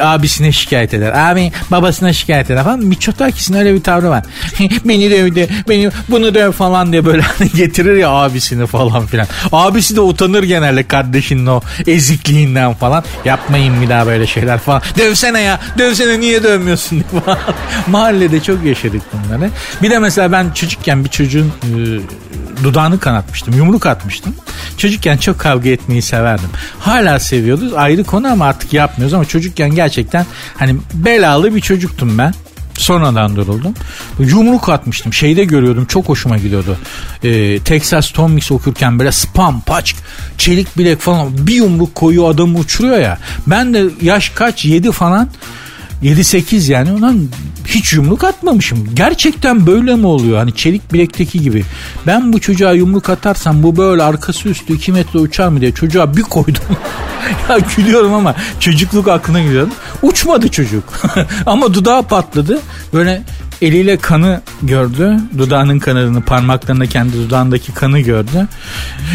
Abisine 0.00 0.52
şikayet 0.52 0.94
eder. 0.94 1.12
Abi 1.12 1.52
babasına 1.70 2.12
şikayet 2.12 2.50
eder 2.50 2.64
falan. 2.64 2.80
Miçotakis'in 2.80 3.54
öyle 3.54 3.74
bir 3.74 3.82
tavrı 3.82 4.10
var. 4.10 4.24
beni 4.84 5.10
dövdü. 5.10 5.48
Beni 5.68 5.90
bunu 6.08 6.34
döv 6.34 6.52
falan 6.52 6.92
diye 6.92 7.04
böyle 7.04 7.22
hani 7.22 7.50
getirir 7.50 7.96
ya 7.96 8.10
abisini 8.10 8.66
falan 8.66 9.06
filan. 9.06 9.26
Abisi 9.52 9.96
de 9.96 10.00
utanır 10.00 10.42
genelde 10.42 10.82
kardeşinin 10.82 11.46
o 11.46 11.60
ezikliğinden 11.86 12.74
falan. 12.74 13.04
Yapmayın 13.24 13.82
bir 13.82 13.88
daha 13.88 14.06
böyle 14.06 14.26
şeyler 14.26 14.58
falan. 14.58 14.82
Dövsene 14.98 15.40
ya. 15.40 15.60
Dövsene 15.78 16.20
niye 16.20 16.42
dövmüyorsun 16.42 17.04
falan. 17.24 17.38
Mahallede 17.86 18.42
çok 18.42 18.64
yaşadık 18.64 19.02
bunları. 19.12 19.50
Bir 19.82 19.90
de 19.90 19.98
mesela 19.98 20.32
ben 20.32 20.50
çocukken 20.50 21.04
bir 21.04 21.10
çocuğun 21.10 21.52
e, 21.62 22.64
dudağını 22.64 23.00
kanatmıştım. 23.00 23.54
Yumruk 23.56 23.86
atmıştım. 23.86 24.34
Çocukken 24.76 25.16
çok 25.16 25.38
kavga 25.38 25.70
etmeyi 25.70 26.02
severdim. 26.02 26.48
Hala 26.78 27.20
seviyoruz. 27.20 27.74
Ayrı 27.74 28.04
konu 28.04 28.28
ama 28.28 28.44
artık 28.44 28.72
yapmıyoruz 28.72 29.14
ama 29.14 29.24
çocukken 29.24 29.70
gerçekten 29.74 30.26
hani 30.56 30.76
belalı 30.94 31.54
bir 31.54 31.60
çocuktum 31.60 32.18
ben. 32.18 32.34
Sonradan 32.78 33.36
duruldum. 33.36 33.74
Yumruk 34.18 34.68
atmıştım. 34.68 35.12
Şeyde 35.12 35.44
görüyordum. 35.44 35.84
Çok 35.84 36.08
hoşuma 36.08 36.38
gidiyordu. 36.38 36.76
Ee, 37.24 37.58
Texas 37.58 38.10
Tom 38.10 38.38
okurken 38.50 38.98
böyle 38.98 39.12
spam, 39.12 39.60
paç, 39.60 39.94
çelik 40.38 40.78
bilek 40.78 41.00
falan 41.00 41.46
bir 41.46 41.54
yumruk 41.54 41.94
koyuyor 41.94 42.30
adamı 42.30 42.58
uçuruyor 42.58 42.98
ya. 42.98 43.18
Ben 43.46 43.74
de 43.74 43.84
yaş 44.02 44.28
kaç? 44.28 44.64
7 44.64 44.92
falan 44.92 45.28
7-8 46.02 46.72
yani 46.72 46.92
ondan 46.92 47.28
hiç 47.66 47.92
yumruk 47.92 48.24
atmamışım. 48.24 48.94
Gerçekten 48.94 49.66
böyle 49.66 49.96
mi 49.96 50.06
oluyor? 50.06 50.38
Hani 50.38 50.54
çelik 50.54 50.92
bilekteki 50.92 51.42
gibi. 51.42 51.64
Ben 52.06 52.32
bu 52.32 52.40
çocuğa 52.40 52.72
yumruk 52.72 53.10
atarsam 53.10 53.62
bu 53.62 53.76
böyle 53.76 54.02
arkası 54.02 54.48
üstü 54.48 54.74
2 54.74 54.92
metre 54.92 55.18
uçar 55.18 55.48
mı 55.48 55.60
diye 55.60 55.72
çocuğa 55.72 56.16
bir 56.16 56.22
koydum. 56.22 56.62
ya 57.48 57.58
gülüyorum 57.76 58.14
ama 58.14 58.34
çocukluk 58.60 59.08
aklına 59.08 59.40
giriyor. 59.40 59.68
Uçmadı 60.02 60.48
çocuk. 60.48 60.84
ama 61.46 61.74
dudağı 61.74 62.02
patladı. 62.02 62.60
Böyle 62.92 63.22
eliyle 63.62 63.96
kanı 63.96 64.40
gördü. 64.62 65.16
Dudağının 65.38 65.78
kanını 65.78 66.22
parmaklarında 66.22 66.86
kendi 66.86 67.12
dudağındaki 67.12 67.74
kanı 67.74 68.00
gördü. 68.00 68.48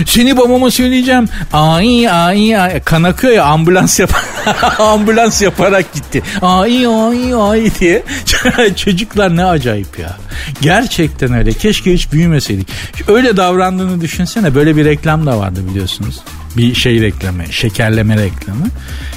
Seni 0.05 0.37
babama 0.37 0.71
söyleyeceğim. 0.71 1.29
Ay 1.53 2.09
ay 2.09 2.57
ay. 2.57 2.83
Kan 2.83 3.03
akıyor 3.03 3.33
ya 3.33 3.43
ambulans 3.45 3.99
yap 3.99 4.13
ambulans 4.79 5.41
yaparak 5.41 5.93
gitti. 5.93 6.23
Ay 6.41 6.87
ay 6.87 7.33
ay 7.33 7.71
diye. 7.79 8.03
Çocuklar 8.75 9.35
ne 9.35 9.45
acayip 9.45 9.99
ya. 9.99 10.17
Gerçekten 10.61 11.33
öyle. 11.33 11.53
Keşke 11.53 11.93
hiç 11.93 12.11
büyümeseydik. 12.11 12.67
Öyle 13.07 13.37
davrandığını 13.37 14.01
düşünsene. 14.01 14.55
Böyle 14.55 14.75
bir 14.75 14.85
reklam 14.85 15.25
da 15.25 15.39
vardı 15.39 15.59
biliyorsunuz 15.69 16.19
bir 16.57 16.75
şey 16.75 17.01
reklamı, 17.01 17.53
şekerleme 17.53 18.17
reklamı. 18.17 18.67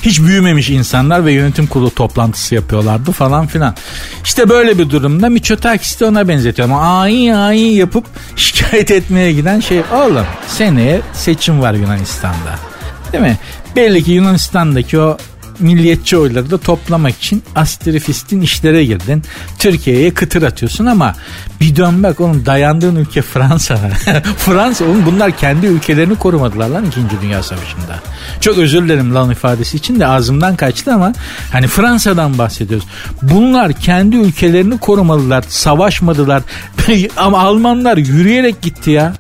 Hiç 0.02 0.20
büyümemiş 0.20 0.70
insanlar 0.70 1.24
ve 1.24 1.32
yönetim 1.32 1.66
kurulu 1.66 1.90
toplantısı 1.90 2.54
yapıyorlardı 2.54 3.12
falan 3.12 3.46
filan. 3.46 3.74
İşte 4.24 4.48
böyle 4.48 4.78
bir 4.78 4.90
durumda 4.90 5.28
Miçotakis'i 5.28 6.00
de 6.00 6.04
ona 6.04 6.28
benzetiyorum. 6.28 6.74
Ay 6.74 7.34
ay 7.34 7.74
yapıp 7.74 8.04
şikayet 8.36 8.90
etmeye 8.90 9.32
giden 9.32 9.60
şey. 9.60 9.80
Oğlum 9.94 10.26
seneye 10.48 11.00
seçim 11.12 11.60
var 11.60 11.74
Yunanistan'da. 11.74 12.58
Değil 13.12 13.24
mi? 13.24 13.38
Belli 13.76 14.04
ki 14.04 14.12
Yunanistan'daki 14.12 14.98
o 15.00 15.18
milliyetçi 15.60 16.16
oyları 16.16 16.50
da 16.50 16.58
toplamak 16.58 17.16
için 17.16 17.42
astrifistin 17.54 18.40
işlere 18.40 18.84
girdin. 18.84 19.22
Türkiye'ye 19.58 20.14
kıtır 20.14 20.42
atıyorsun 20.42 20.86
ama 20.86 21.14
bir 21.60 21.76
dön 21.76 22.02
bak 22.02 22.20
oğlum 22.20 22.46
dayandığın 22.46 22.96
ülke 22.96 23.22
Fransa. 23.22 23.76
Fransa 24.38 24.84
oğlum 24.84 25.06
bunlar 25.06 25.36
kendi 25.36 25.66
ülkelerini 25.66 26.14
korumadılar 26.16 26.68
lan 26.68 26.84
2. 26.84 27.00
Dünya 27.22 27.42
Savaşı'nda. 27.42 28.00
Çok 28.40 28.58
özür 28.58 28.82
dilerim 28.82 29.14
lan 29.14 29.30
ifadesi 29.30 29.76
için 29.76 30.00
de 30.00 30.06
ağzımdan 30.06 30.56
kaçtı 30.56 30.94
ama 30.94 31.12
hani 31.52 31.66
Fransa'dan 31.66 32.38
bahsediyoruz. 32.38 32.86
Bunlar 33.22 33.72
kendi 33.72 34.16
ülkelerini 34.16 34.78
korumadılar, 34.78 35.44
savaşmadılar. 35.48 36.42
ama 37.16 37.38
Almanlar 37.38 37.96
yürüyerek 37.96 38.62
gitti 38.62 38.90
ya. 38.90 39.12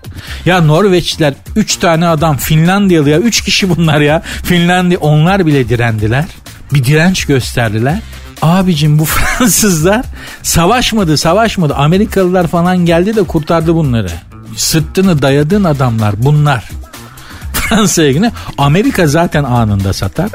Ya 0.44 0.60
Norveçliler 0.60 1.34
3 1.56 1.76
tane 1.76 2.06
adam 2.08 2.36
Finlandiyalı 2.36 3.10
ya 3.10 3.18
3 3.18 3.40
kişi 3.40 3.76
bunlar 3.76 4.00
ya. 4.00 4.22
Finlandiya 4.22 5.00
onlar 5.00 5.46
bile 5.46 5.68
direndiler. 5.68 6.24
Bir 6.72 6.84
direnç 6.84 7.24
gösterdiler. 7.24 8.00
Abicim 8.42 8.98
bu 8.98 9.04
Fransızlar 9.04 10.04
savaşmadı 10.42 11.16
savaşmadı. 11.16 11.74
Amerikalılar 11.74 12.46
falan 12.46 12.76
geldi 12.76 13.16
de 13.16 13.22
kurtardı 13.22 13.74
bunları. 13.74 14.10
Sırtını 14.56 15.22
dayadığın 15.22 15.64
adamlar 15.64 16.14
bunlar. 16.18 16.64
Fransa'ya 17.52 18.10
yine 18.10 18.32
Amerika 18.58 19.06
zaten 19.06 19.44
anında 19.44 19.92
satar. 19.92 20.30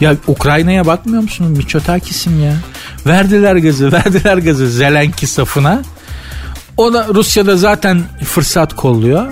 Ya 0.00 0.16
Ukrayna'ya 0.26 0.86
bakmıyor 0.86 1.22
musun? 1.22 1.46
Miçotakis'im 1.46 2.44
ya. 2.44 2.54
Verdiler 3.06 3.56
gazı, 3.56 3.92
verdiler 3.92 4.38
gazı 4.38 4.70
Zelenki 4.70 5.26
safına. 5.26 5.82
O 6.76 6.92
da 6.92 7.06
Rusya'da 7.14 7.56
zaten 7.56 8.02
fırsat 8.24 8.76
kolluyor. 8.76 9.26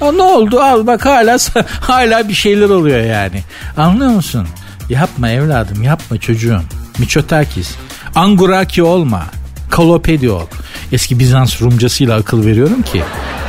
Ya 0.00 0.12
ne 0.12 0.22
oldu? 0.22 0.60
Al 0.60 0.86
bak 0.86 1.06
hala 1.06 1.38
hala 1.80 2.28
bir 2.28 2.34
şeyler 2.34 2.68
oluyor 2.68 3.00
yani. 3.04 3.42
Anlıyor 3.76 4.10
musun? 4.10 4.48
Yapma 4.92 5.28
evladım, 5.28 5.82
yapma 5.82 6.18
çocuğum. 6.18 6.62
Miçotakis. 6.98 7.74
Anguraki 8.14 8.82
olma. 8.82 9.26
Kalopedi 9.70 10.30
ol. 10.30 10.46
Eski 10.92 11.18
Bizans 11.18 11.62
Rumcasıyla 11.62 12.16
akıl 12.16 12.46
veriyorum 12.46 12.82
ki 12.82 13.02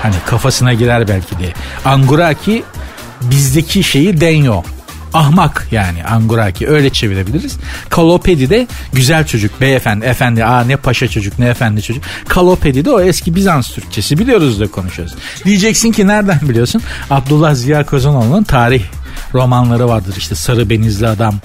hani 0.03 0.15
kafasına 0.25 0.73
girer 0.73 1.07
belki 1.07 1.39
diye. 1.39 1.53
Anguraki 1.85 2.63
bizdeki 3.21 3.83
şeyi 3.83 4.21
denyo. 4.21 4.61
Ahmak 5.13 5.67
yani 5.71 6.03
Anguraki 6.03 6.67
öyle 6.67 6.89
çevirebiliriz. 6.89 7.57
Kalopedi 7.89 8.49
de 8.49 8.67
güzel 8.93 9.25
çocuk, 9.25 9.61
beyefendi, 9.61 10.05
efendi, 10.05 10.45
aa 10.45 10.63
ne 10.63 10.75
paşa 10.75 11.07
çocuk, 11.07 11.39
ne 11.39 11.47
efendi 11.47 11.81
çocuk. 11.81 12.03
Kalopedi 12.27 12.85
de 12.85 12.91
o 12.91 13.01
eski 13.01 13.35
Bizans 13.35 13.69
Türkçesi 13.69 14.17
biliyoruz 14.17 14.59
da 14.59 14.67
konuşuyoruz. 14.67 15.15
Diyeceksin 15.45 15.91
ki 15.91 16.07
nereden 16.07 16.39
biliyorsun? 16.41 16.81
Abdullah 17.09 17.53
Ziya 17.53 17.85
Kozanoğlu'nun 17.85 18.43
tarih 18.43 18.83
romanları 19.33 19.87
vardır 19.87 20.15
işte 20.17 20.35
Sarı 20.35 20.69
Benizli 20.69 21.07
Adam, 21.07 21.35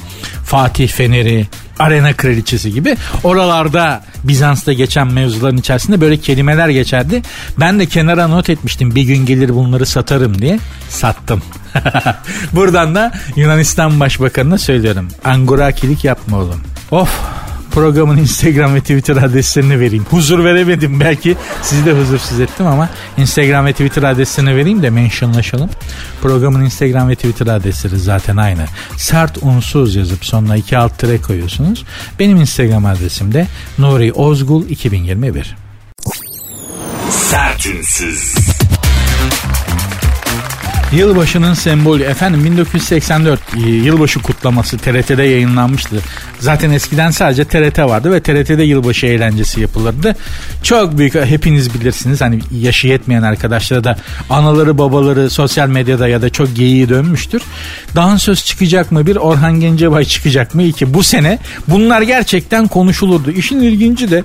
Fatih 0.44 0.88
Feneri, 0.88 1.46
Arena 1.78 2.12
Kraliçesi 2.12 2.72
gibi. 2.72 2.96
Oralarda 3.24 4.02
Bizans'ta 4.24 4.72
geçen 4.72 5.06
mevzuların 5.12 5.56
içerisinde 5.56 6.00
böyle 6.00 6.16
kelimeler 6.16 6.68
geçerdi. 6.68 7.22
Ben 7.60 7.80
de 7.80 7.86
kenara 7.86 8.28
not 8.28 8.50
etmiştim 8.50 8.94
bir 8.94 9.02
gün 9.02 9.26
gelir 9.26 9.54
bunları 9.54 9.86
satarım 9.86 10.38
diye. 10.38 10.58
Sattım. 10.88 11.42
Buradan 12.52 12.94
da 12.94 13.12
Yunanistan 13.36 14.00
Başbakanı'na 14.00 14.58
söylüyorum. 14.58 15.08
Angurakilik 15.24 16.04
yapma 16.04 16.36
oğlum. 16.38 16.60
Of 16.90 17.20
programın 17.70 18.16
Instagram 18.28 18.74
ve 18.74 18.80
Twitter 18.80 19.16
adreslerini 19.16 19.80
vereyim. 19.80 20.06
Huzur 20.10 20.44
veremedim 20.44 21.00
belki. 21.00 21.36
Sizi 21.62 21.86
de 21.86 21.92
huzursuz 21.92 22.40
ettim 22.40 22.66
ama 22.66 22.88
Instagram 23.16 23.66
ve 23.66 23.72
Twitter 23.72 24.02
adreslerini 24.02 24.56
vereyim 24.56 24.82
de 24.82 24.90
mentionlaşalım. 24.90 25.70
Programın 26.22 26.64
Instagram 26.64 27.08
ve 27.08 27.14
Twitter 27.14 27.46
adresleri 27.46 27.98
zaten 27.98 28.36
aynı. 28.36 28.64
Sert 28.96 29.38
unsuz 29.42 29.94
yazıp 29.94 30.24
sonuna 30.24 30.56
iki 30.56 30.78
alt 30.78 30.98
tere 30.98 31.20
koyuyorsunuz. 31.20 31.84
Benim 32.18 32.36
Instagram 32.36 32.86
adresim 32.86 33.34
de 33.34 33.46
Nuri 33.78 34.12
Ozgul 34.12 34.68
2021. 34.68 35.56
Sert 37.10 37.66
unsuz. 37.66 38.34
Yılbaşının 40.92 41.54
sembolü 41.54 42.02
efendim 42.02 42.44
1984 42.44 43.40
e, 43.56 43.70
yılbaşı 43.70 44.22
kutlaması 44.22 44.78
TRT'de 44.78 45.22
yayınlanmıştı. 45.22 45.96
Zaten 46.38 46.70
eskiden 46.70 47.10
sadece 47.10 47.44
TRT 47.44 47.78
vardı 47.78 48.12
ve 48.12 48.20
TRT'de 48.22 48.62
yılbaşı 48.62 49.06
eğlencesi 49.06 49.60
yapılırdı. 49.60 50.16
Çok 50.62 50.98
büyük 50.98 51.14
hepiniz 51.14 51.74
bilirsiniz 51.74 52.20
hani 52.20 52.40
yaşı 52.60 52.88
yetmeyen 52.88 53.22
arkadaşlara 53.22 53.84
da 53.84 53.96
anaları 54.30 54.78
babaları 54.78 55.30
sosyal 55.30 55.68
medyada 55.68 56.08
ya 56.08 56.22
da 56.22 56.30
çok 56.30 56.56
geyiği 56.56 56.88
dönmüştür. 56.88 57.42
Dansöz 57.96 58.44
çıkacak 58.44 58.92
mı 58.92 59.06
bir 59.06 59.16
Orhan 59.16 59.60
Gencebay 59.60 60.04
çıkacak 60.04 60.54
mı 60.54 60.62
iki 60.62 60.94
bu 60.94 61.02
sene 61.02 61.38
bunlar 61.68 62.02
gerçekten 62.02 62.68
konuşulurdu. 62.68 63.30
İşin 63.30 63.60
ilginci 63.60 64.10
de 64.10 64.22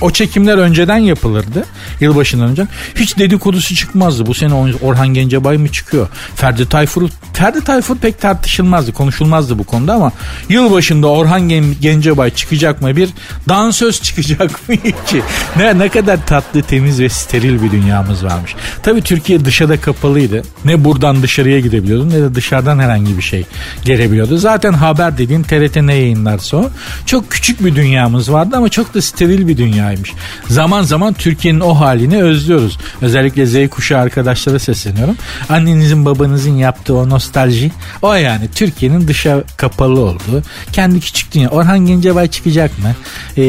o 0.00 0.10
çekimler 0.10 0.58
önceden 0.58 0.98
yapılırdı. 0.98 1.64
Yılbaşından 2.00 2.48
önce. 2.48 2.66
Hiç 2.94 3.18
dedikodusu 3.18 3.74
çıkmazdı. 3.74 4.26
Bu 4.26 4.34
sene 4.34 4.54
Orhan 4.82 5.08
Gencebay 5.08 5.56
mı 5.56 5.68
çıkıyor? 5.68 6.08
Ferdi 6.36 6.68
Tayfur 6.68 7.08
Ferdi 7.32 7.64
Tayfur 7.64 7.96
pek 7.96 8.20
tartışılmazdı. 8.20 8.92
Konuşulmazdı 8.92 9.58
bu 9.58 9.64
konuda 9.64 9.94
ama 9.94 10.12
yılbaşında 10.48 11.06
Orhan 11.06 11.48
Gencebay 11.80 12.30
çıkacak 12.30 12.82
mı? 12.82 12.96
Bir 12.96 13.10
dansöz 13.48 14.02
çıkacak 14.02 14.68
mı 14.68 14.76
ki? 15.06 15.22
Ne, 15.56 15.78
ne 15.78 15.88
kadar 15.88 16.26
tatlı, 16.26 16.62
temiz 16.62 17.00
ve 17.00 17.08
steril 17.08 17.62
bir 17.62 17.70
dünyamız 17.70 18.24
varmış. 18.24 18.54
Tabii 18.82 19.02
Türkiye 19.02 19.44
dışarıda 19.44 19.80
kapalıydı. 19.80 20.42
Ne 20.64 20.84
buradan 20.84 21.22
dışarıya 21.22 21.60
gidebiliyordun 21.60 22.10
ne 22.10 22.22
de 22.22 22.34
dışarıdan 22.34 22.78
herhangi 22.78 23.16
bir 23.16 23.22
şey 23.22 23.44
gelebiliyordu. 23.84 24.36
Zaten 24.38 24.72
haber 24.72 25.18
dediğin 25.18 25.42
TRT 25.42 25.76
ne 25.76 25.94
yayınlarsa 25.94 26.56
o. 26.56 26.70
Çok 27.06 27.30
küçük 27.30 27.64
bir 27.64 27.74
dünyamız 27.76 28.32
vardı 28.32 28.56
ama 28.56 28.68
çok 28.68 28.94
da 28.94 29.02
steril 29.02 29.48
bir 29.48 29.56
dünya 29.56 29.85
dünyaymış. 29.86 30.12
Zaman 30.48 30.82
zaman 30.82 31.14
Türkiye'nin 31.14 31.60
o 31.60 31.74
halini 31.74 32.22
özlüyoruz. 32.22 32.78
Özellikle 33.02 33.46
Z 33.46 33.70
kuşağı 33.70 34.00
arkadaşlara 34.00 34.58
sesleniyorum. 34.58 35.16
Annenizin 35.48 36.04
babanızın 36.04 36.56
yaptığı 36.56 36.94
o 36.94 37.08
nostalji 37.08 37.72
o 38.02 38.14
yani 38.14 38.48
Türkiye'nin 38.54 39.08
dışa 39.08 39.42
kapalı 39.56 40.00
olduğu. 40.00 40.42
Kendi 40.72 41.00
küçük 41.00 41.34
dünya. 41.34 41.48
Orhan 41.48 41.78
Gencebay 41.78 42.28
çıkacak 42.28 42.78
mı? 42.78 42.94
Ee, 43.36 43.42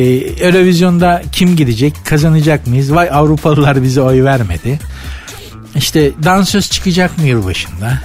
Eurovizyonda 0.48 1.22
kim 1.32 1.56
gidecek? 1.56 1.94
Kazanacak 2.06 2.68
mıyız? 2.68 2.96
Vay 2.96 3.10
Avrupalılar 3.12 3.84
bize 3.84 4.02
oy 4.02 4.24
vermedi. 4.24 4.80
İşte 5.76 6.12
dansöz 6.24 6.70
çıkacak 6.70 7.18
mı 7.18 7.24
yılbaşında? 7.24 8.00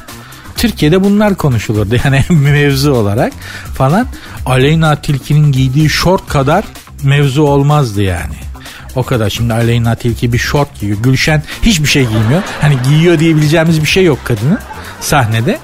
Türkiye'de 0.56 1.04
bunlar 1.04 1.34
konuşulurdu 1.34 1.96
yani 2.04 2.24
mevzu 2.30 2.92
olarak 2.92 3.32
falan. 3.74 4.06
Aleyna 4.46 4.96
Tilki'nin 4.96 5.52
giydiği 5.52 5.90
şort 5.90 6.28
kadar 6.28 6.64
mevzu 7.04 7.42
olmazdı 7.42 8.02
yani. 8.02 8.34
O 8.96 9.02
kadar 9.02 9.30
şimdi 9.30 9.54
Aleyna 9.54 9.94
Tilki 9.94 10.32
bir 10.32 10.38
şort 10.38 10.80
giyiyor. 10.80 10.98
Gülşen 11.02 11.42
hiçbir 11.62 11.88
şey 11.88 12.06
giymiyor. 12.06 12.42
Hani 12.60 12.76
giyiyor 12.88 13.18
diyebileceğimiz 13.18 13.80
bir 13.82 13.86
şey 13.86 14.04
yok 14.04 14.18
kadının 14.24 14.58
sahnede. 15.00 15.58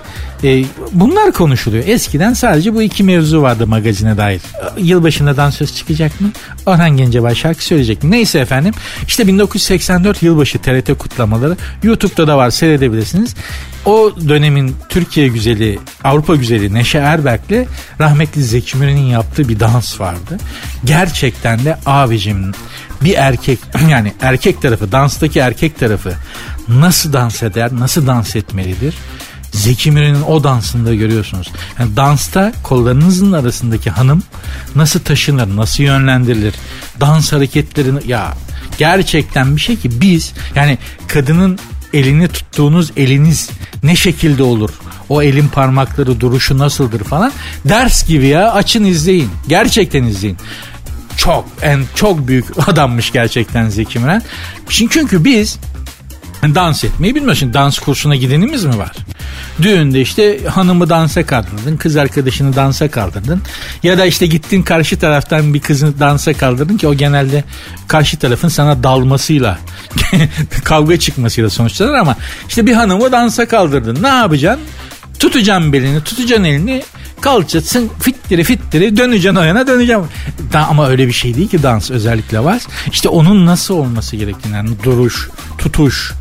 E, 0.44 0.64
bunlar 0.92 1.32
konuşuluyor. 1.32 1.84
Eskiden 1.86 2.32
sadece 2.32 2.74
bu 2.74 2.82
iki 2.82 3.04
mevzu 3.04 3.42
vardı 3.42 3.66
magazine 3.66 4.16
dair. 4.16 4.40
Yılbaşında 4.78 5.36
dansöz 5.36 5.76
çıkacak 5.76 6.20
mı? 6.20 6.30
Orhan 6.66 6.96
Gencebay 6.96 7.34
şarkı 7.34 7.64
söyleyecek 7.64 8.02
mi? 8.02 8.10
Neyse 8.10 8.38
efendim. 8.38 8.74
İşte 9.06 9.26
1984 9.26 10.22
yılbaşı 10.22 10.58
TRT 10.58 10.98
kutlamaları 10.98 11.56
YouTube'da 11.82 12.26
da 12.26 12.36
var 12.38 12.50
seyredebilirsiniz. 12.50 13.34
O 13.84 14.12
dönemin 14.28 14.76
Türkiye 14.88 15.28
güzeli, 15.28 15.78
Avrupa 16.04 16.34
güzeli 16.34 16.74
Neşe 16.74 16.98
Erberk'le 16.98 17.66
rahmetli 18.00 18.42
Zeki 18.42 18.76
Müren'in 18.78 19.06
yaptığı 19.06 19.48
bir 19.48 19.60
dans 19.60 20.00
vardı. 20.00 20.38
Gerçekten 20.84 21.64
de 21.64 21.78
abicim 21.86 22.52
bir 23.00 23.14
erkek 23.14 23.58
yani 23.90 24.12
erkek 24.20 24.62
tarafı 24.62 24.92
danstaki 24.92 25.38
erkek 25.38 25.78
tarafı 25.78 26.12
nasıl 26.68 27.12
dans 27.12 27.42
eder, 27.42 27.70
nasıl 27.72 28.06
dans 28.06 28.36
etmelidir? 28.36 28.94
Zeki 29.52 29.90
Müren'in 29.90 30.22
o 30.22 30.44
dansında 30.44 30.94
görüyorsunuz. 30.94 31.48
Yani 31.78 31.96
dansta 31.96 32.52
kollarınızın 32.62 33.32
arasındaki 33.32 33.90
hanım 33.90 34.22
nasıl 34.76 35.00
taşınır, 35.00 35.56
nasıl 35.56 35.82
yönlendirilir? 35.82 36.54
Dans 37.00 37.32
hareketlerini 37.32 37.98
ya 38.06 38.34
gerçekten 38.78 39.56
bir 39.56 39.60
şey 39.60 39.76
ki 39.76 40.00
biz 40.00 40.32
yani 40.54 40.78
kadının 41.08 41.58
elini 41.92 42.28
tuttuğunuz 42.28 42.92
eliniz 42.96 43.50
ne 43.82 43.96
şekilde 43.96 44.42
olur? 44.42 44.70
O 45.08 45.22
elin 45.22 45.48
parmakları 45.48 46.20
duruşu 46.20 46.58
nasıldır 46.58 47.04
falan. 47.04 47.32
Ders 47.64 48.06
gibi 48.06 48.26
ya 48.26 48.52
açın 48.52 48.84
izleyin. 48.84 49.30
Gerçekten 49.48 50.04
izleyin 50.04 50.36
çok 51.16 51.44
en 51.62 51.80
çok 51.94 52.28
büyük 52.28 52.46
adammış 52.68 53.12
gerçekten 53.12 53.68
Zeki 53.68 53.98
Müren. 53.98 54.22
Çünkü 54.68 55.24
biz 55.24 55.58
dans 56.42 56.84
etmeyi 56.84 57.14
bilmiyoruz. 57.14 57.38
Şimdi 57.38 57.54
dans 57.54 57.78
kursuna 57.78 58.16
gidenimiz 58.16 58.64
mi 58.64 58.78
var? 58.78 58.96
Düğünde 59.62 60.00
işte 60.00 60.44
hanımı 60.46 60.88
dansa 60.88 61.26
kaldırdın, 61.26 61.76
kız 61.76 61.96
arkadaşını 61.96 62.56
dansa 62.56 62.90
kaldırdın. 62.90 63.42
Ya 63.82 63.98
da 63.98 64.06
işte 64.06 64.26
gittin 64.26 64.62
karşı 64.62 64.98
taraftan 64.98 65.54
bir 65.54 65.60
kızını 65.60 66.00
dansa 66.00 66.32
kaldırdın 66.32 66.76
ki 66.76 66.88
o 66.88 66.94
genelde 66.94 67.44
karşı 67.88 68.18
tarafın 68.18 68.48
sana 68.48 68.82
dalmasıyla, 68.82 69.58
kavga 70.64 70.98
çıkmasıyla 70.98 71.50
sonuçlanır 71.50 71.94
ama 71.94 72.16
işte 72.48 72.66
bir 72.66 72.72
hanımı 72.72 73.12
dansa 73.12 73.48
kaldırdın. 73.48 74.02
Ne 74.02 74.08
yapacaksın? 74.08 74.64
Tutacaksın 75.18 75.72
belini, 75.72 76.04
tutacaksın 76.04 76.44
elini, 76.44 76.82
kalçasın 77.20 77.90
fittiri 78.00 78.44
fittiri 78.44 78.96
döneceksin 78.96 79.36
o 79.36 79.42
yana 79.42 79.66
döneceğim. 79.66 80.02
Ama 80.54 80.88
öyle 80.88 81.06
bir 81.06 81.12
şey 81.12 81.34
değil 81.34 81.48
ki 81.48 81.62
dans 81.62 81.90
özellikle 81.90 82.44
var. 82.44 82.62
İşte 82.92 83.08
onun 83.08 83.46
nasıl 83.46 83.74
olması 83.74 84.16
gerektiğini 84.16 84.54
yani 84.54 84.70
duruş, 84.84 85.28
tutuş, 85.58 86.12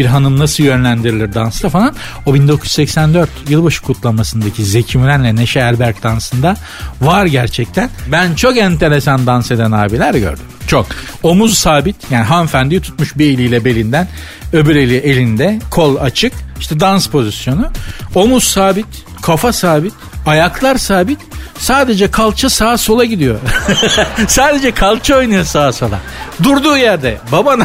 bir 0.00 0.06
hanım 0.06 0.38
nasıl 0.38 0.64
yönlendirilir 0.64 1.34
dansta 1.34 1.68
falan. 1.68 1.94
O 2.26 2.34
1984 2.34 3.30
yılbaşı 3.48 3.82
kutlamasındaki 3.82 4.64
Zeki 4.64 4.98
Müren'le 4.98 5.36
Neşe 5.36 5.60
Erberk 5.60 6.02
dansında 6.02 6.56
var 7.00 7.26
gerçekten. 7.26 7.90
Ben 8.12 8.34
çok 8.34 8.58
enteresan 8.58 9.26
dans 9.26 9.50
eden 9.50 9.72
abiler 9.72 10.14
gördüm. 10.14 10.44
Çok. 10.66 10.86
Omuz 11.22 11.58
sabit 11.58 11.96
yani 12.10 12.24
hanımefendiyi 12.24 12.80
tutmuş 12.80 13.18
bir 13.18 13.34
eliyle 13.34 13.64
belinden 13.64 14.08
öbür 14.52 14.76
eli 14.76 14.96
elinde 14.96 15.58
kol 15.70 15.96
açık 15.96 16.32
işte 16.60 16.80
dans 16.80 17.06
pozisyonu. 17.06 17.68
Omuz 18.14 18.44
sabit 18.44 18.86
kafa 19.22 19.52
sabit 19.52 19.92
ayaklar 20.26 20.78
sabit 20.78 21.18
sadece 21.60 22.10
kalça 22.10 22.50
sağa 22.50 22.78
sola 22.78 23.04
gidiyor. 23.04 23.38
sadece 24.28 24.70
kalça 24.70 25.16
oynuyor 25.16 25.44
sağa 25.44 25.72
sola. 25.72 25.98
Durduğu 26.42 26.76
yerde 26.76 27.18
baba 27.32 27.56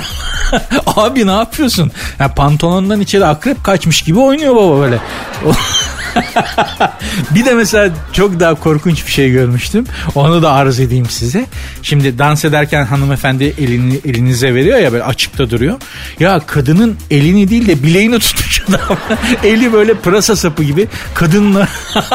abi 0.95 1.27
ne 1.27 1.31
yapıyorsun? 1.31 1.91
Ya 2.19 2.33
pantolondan 2.33 3.01
içeri 3.01 3.25
akrep 3.25 3.63
kaçmış 3.63 4.01
gibi 4.01 4.19
oynuyor 4.19 4.55
baba 4.55 4.79
böyle. 4.79 4.99
bir 7.35 7.45
de 7.45 7.53
mesela 7.53 7.89
çok 8.13 8.39
daha 8.39 8.55
korkunç 8.55 9.07
bir 9.07 9.11
şey 9.11 9.31
görmüştüm. 9.31 9.85
Onu 10.15 10.41
da 10.41 10.51
arz 10.51 10.79
edeyim 10.79 11.05
size. 11.09 11.45
Şimdi 11.81 12.19
dans 12.19 12.45
ederken 12.45 12.85
hanımefendi 12.85 13.43
elini 13.43 13.99
elinize 14.05 14.53
veriyor 14.53 14.79
ya 14.79 14.91
böyle 14.91 15.03
açıkta 15.03 15.49
duruyor. 15.49 15.75
Ya 16.19 16.39
kadının 16.47 16.97
elini 17.11 17.49
değil 17.49 17.67
de 17.67 17.83
bileğini 17.83 18.19
tutmuş 18.19 18.63
adam. 18.69 18.97
Eli 19.43 19.73
böyle 19.73 19.93
pırasa 19.93 20.35
sapı 20.35 20.63
gibi. 20.63 20.87
Kadınla 21.13 21.67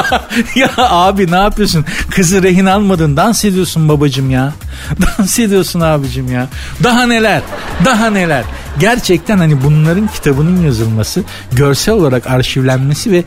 ya 0.54 0.70
abi 0.76 1.30
ne 1.30 1.36
yapıyorsun? 1.36 1.84
Kızı 2.10 2.42
rehin 2.42 2.66
almadın. 2.66 3.16
Dans 3.16 3.44
ediyorsun 3.44 3.88
babacım 3.88 4.30
ya. 4.30 4.52
Dans 5.18 5.38
ediyorsun 5.38 5.80
abicim 5.80 6.32
ya. 6.32 6.48
Daha 6.82 7.06
neler? 7.06 7.42
Daha 7.84 8.10
neler? 8.10 8.44
Gerçekten 8.78 9.38
hani 9.38 9.62
bunların 9.64 10.06
kitabının 10.06 10.62
yazılması, 10.62 11.22
görsel 11.52 11.94
olarak 11.94 12.26
arşivlenmesi 12.26 13.12
ve 13.12 13.24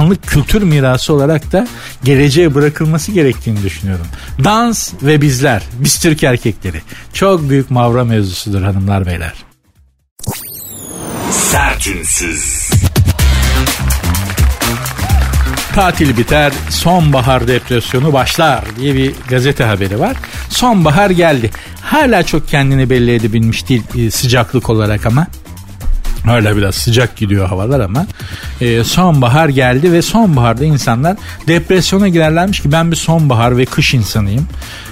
insanlık 0.00 0.22
kültür 0.22 0.62
mirası 0.62 1.12
olarak 1.12 1.52
da 1.52 1.68
geleceğe 2.04 2.54
bırakılması 2.54 3.12
gerektiğini 3.12 3.62
düşünüyorum. 3.62 4.06
Dans 4.44 4.92
ve 5.02 5.20
bizler, 5.20 5.62
biz 5.78 5.98
Türk 5.98 6.22
erkekleri. 6.22 6.82
Çok 7.12 7.48
büyük 7.48 7.70
mavra 7.70 8.04
mevzusudur 8.04 8.62
hanımlar 8.62 9.06
beyler. 9.06 9.32
Sertünsüz. 11.30 12.70
Tatil 15.74 16.16
biter, 16.16 16.52
sonbahar 16.70 17.48
depresyonu 17.48 18.12
başlar 18.12 18.64
diye 18.76 18.94
bir 18.94 19.12
gazete 19.28 19.64
haberi 19.64 20.00
var. 20.00 20.16
Sonbahar 20.48 21.10
geldi. 21.10 21.50
Hala 21.82 22.22
çok 22.22 22.48
kendini 22.48 22.90
belli 22.90 23.14
edebilmiş 23.14 23.68
değil 23.68 23.82
e, 23.98 24.10
sıcaklık 24.10 24.70
olarak 24.70 25.06
ama. 25.06 25.26
Hala 26.24 26.56
biraz 26.56 26.74
sıcak 26.74 27.16
gidiyor 27.16 27.48
havalar 27.48 27.80
ama 27.80 28.06
e, 28.60 28.84
sonbahar 28.84 29.48
geldi 29.48 29.92
ve 29.92 30.02
sonbaharda 30.02 30.64
insanlar 30.64 31.16
depresyona 31.46 32.08
girerlermiş 32.08 32.60
ki 32.60 32.72
ben 32.72 32.90
bir 32.90 32.96
sonbahar 32.96 33.56
ve 33.56 33.64
kış 33.64 33.94
insanıyım. 33.94 34.48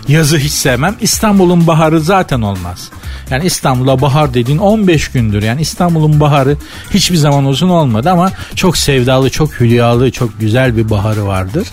Yazı 0.08 0.38
hiç 0.38 0.52
sevmem. 0.52 0.94
İstanbul'un 1.00 1.66
baharı 1.66 2.00
zaten 2.00 2.42
olmaz. 2.42 2.90
Yani 3.30 3.46
İstanbul'a 3.46 4.00
bahar 4.00 4.34
dediğin 4.34 4.58
15 4.58 5.08
gündür. 5.08 5.42
Yani 5.42 5.60
İstanbul'un 5.60 6.20
baharı 6.20 6.56
hiçbir 6.90 7.16
zaman 7.16 7.44
uzun 7.44 7.68
olmadı 7.68 8.10
ama 8.10 8.32
çok 8.54 8.76
sevdalı, 8.76 9.30
çok 9.30 9.60
hülyalı, 9.60 10.10
çok 10.10 10.40
güzel 10.40 10.76
bir 10.76 10.90
baharı 10.90 11.26
vardır. 11.26 11.68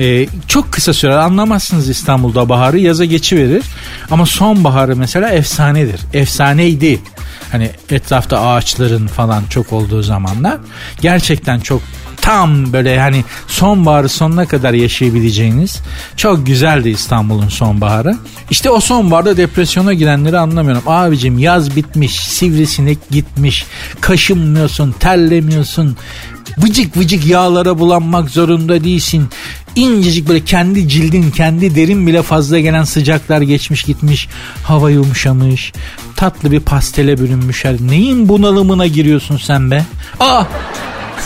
Ee, 0.00 0.26
çok 0.48 0.72
kısa 0.72 0.92
süre 0.92 1.14
anlamazsınız 1.14 1.88
İstanbul'da 1.88 2.48
baharı 2.48 2.78
yaza 2.78 3.04
geçiverir. 3.04 3.64
Ama 4.10 4.26
sonbaharı 4.26 4.96
mesela 4.96 5.30
efsanedir. 5.30 6.00
Efsaneydi. 6.12 7.00
Hani 7.52 7.70
etrafta 7.90 8.40
ağaçların 8.40 9.06
falan 9.06 9.42
çok 9.50 9.72
olduğu 9.72 10.02
zamanlar. 10.02 10.58
Gerçekten 11.00 11.60
çok 11.60 11.82
tam 12.20 12.72
böyle 12.72 13.00
hani 13.00 13.24
sonbaharı 13.46 14.08
sonuna 14.08 14.46
kadar 14.46 14.72
yaşayabileceğiniz 14.72 15.78
çok 16.16 16.46
güzeldi 16.46 16.88
İstanbul'un 16.88 17.48
sonbaharı. 17.48 18.16
İşte 18.50 18.70
o 18.70 18.80
sonbaharda 18.80 19.36
depresyona 19.36 19.92
girenleri 19.92 20.38
anlamıyorum. 20.38 20.82
Abicim 20.86 21.38
yaz 21.38 21.76
bitmiş, 21.76 22.16
sivrisinek 22.20 22.98
gitmiş, 23.10 23.66
kaşınmıyorsun, 24.00 24.92
terlemiyorsun, 24.92 25.96
vıcık 26.58 26.96
vıcık 26.96 27.26
yağlara 27.26 27.78
bulanmak 27.78 28.30
zorunda 28.30 28.84
değilsin. 28.84 29.28
İncecik 29.76 30.28
böyle 30.28 30.44
kendi 30.44 30.88
cildin, 30.88 31.30
kendi 31.30 31.74
derin 31.74 32.06
bile 32.06 32.22
fazla 32.22 32.58
gelen 32.58 32.84
sıcaklar 32.84 33.40
geçmiş 33.40 33.82
gitmiş. 33.82 34.28
Hava 34.62 34.90
yumuşamış. 34.90 35.72
Tatlı 36.16 36.50
bir 36.50 36.60
pastele 36.60 37.18
bürünmüş. 37.18 37.64
Neyin 37.64 38.28
bunalımına 38.28 38.86
giriyorsun 38.86 39.36
sen 39.36 39.70
be? 39.70 39.84
Aa 40.20 40.44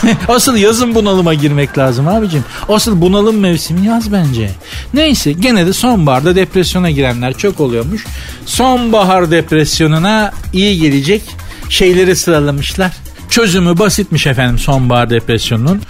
Asıl 0.28 0.56
yazın 0.56 0.94
bunalıma 0.94 1.34
girmek 1.34 1.78
lazım 1.78 2.08
abicim. 2.08 2.44
Asıl 2.68 3.00
bunalım 3.00 3.38
mevsimi 3.38 3.86
yaz 3.86 4.12
bence. 4.12 4.50
Neyse 4.94 5.32
gene 5.32 5.66
de 5.66 5.72
sonbaharda 5.72 6.36
depresyona 6.36 6.90
girenler 6.90 7.38
çok 7.38 7.60
oluyormuş. 7.60 8.06
Sonbahar 8.46 9.30
depresyonuna 9.30 10.32
iyi 10.52 10.80
gelecek 10.80 11.22
şeyleri 11.68 12.16
sıralamışlar. 12.16 12.92
Çözümü 13.30 13.78
basitmiş 13.78 14.26
efendim 14.26 14.58
sonbahar 14.58 15.10
depresyonunun. 15.10 15.82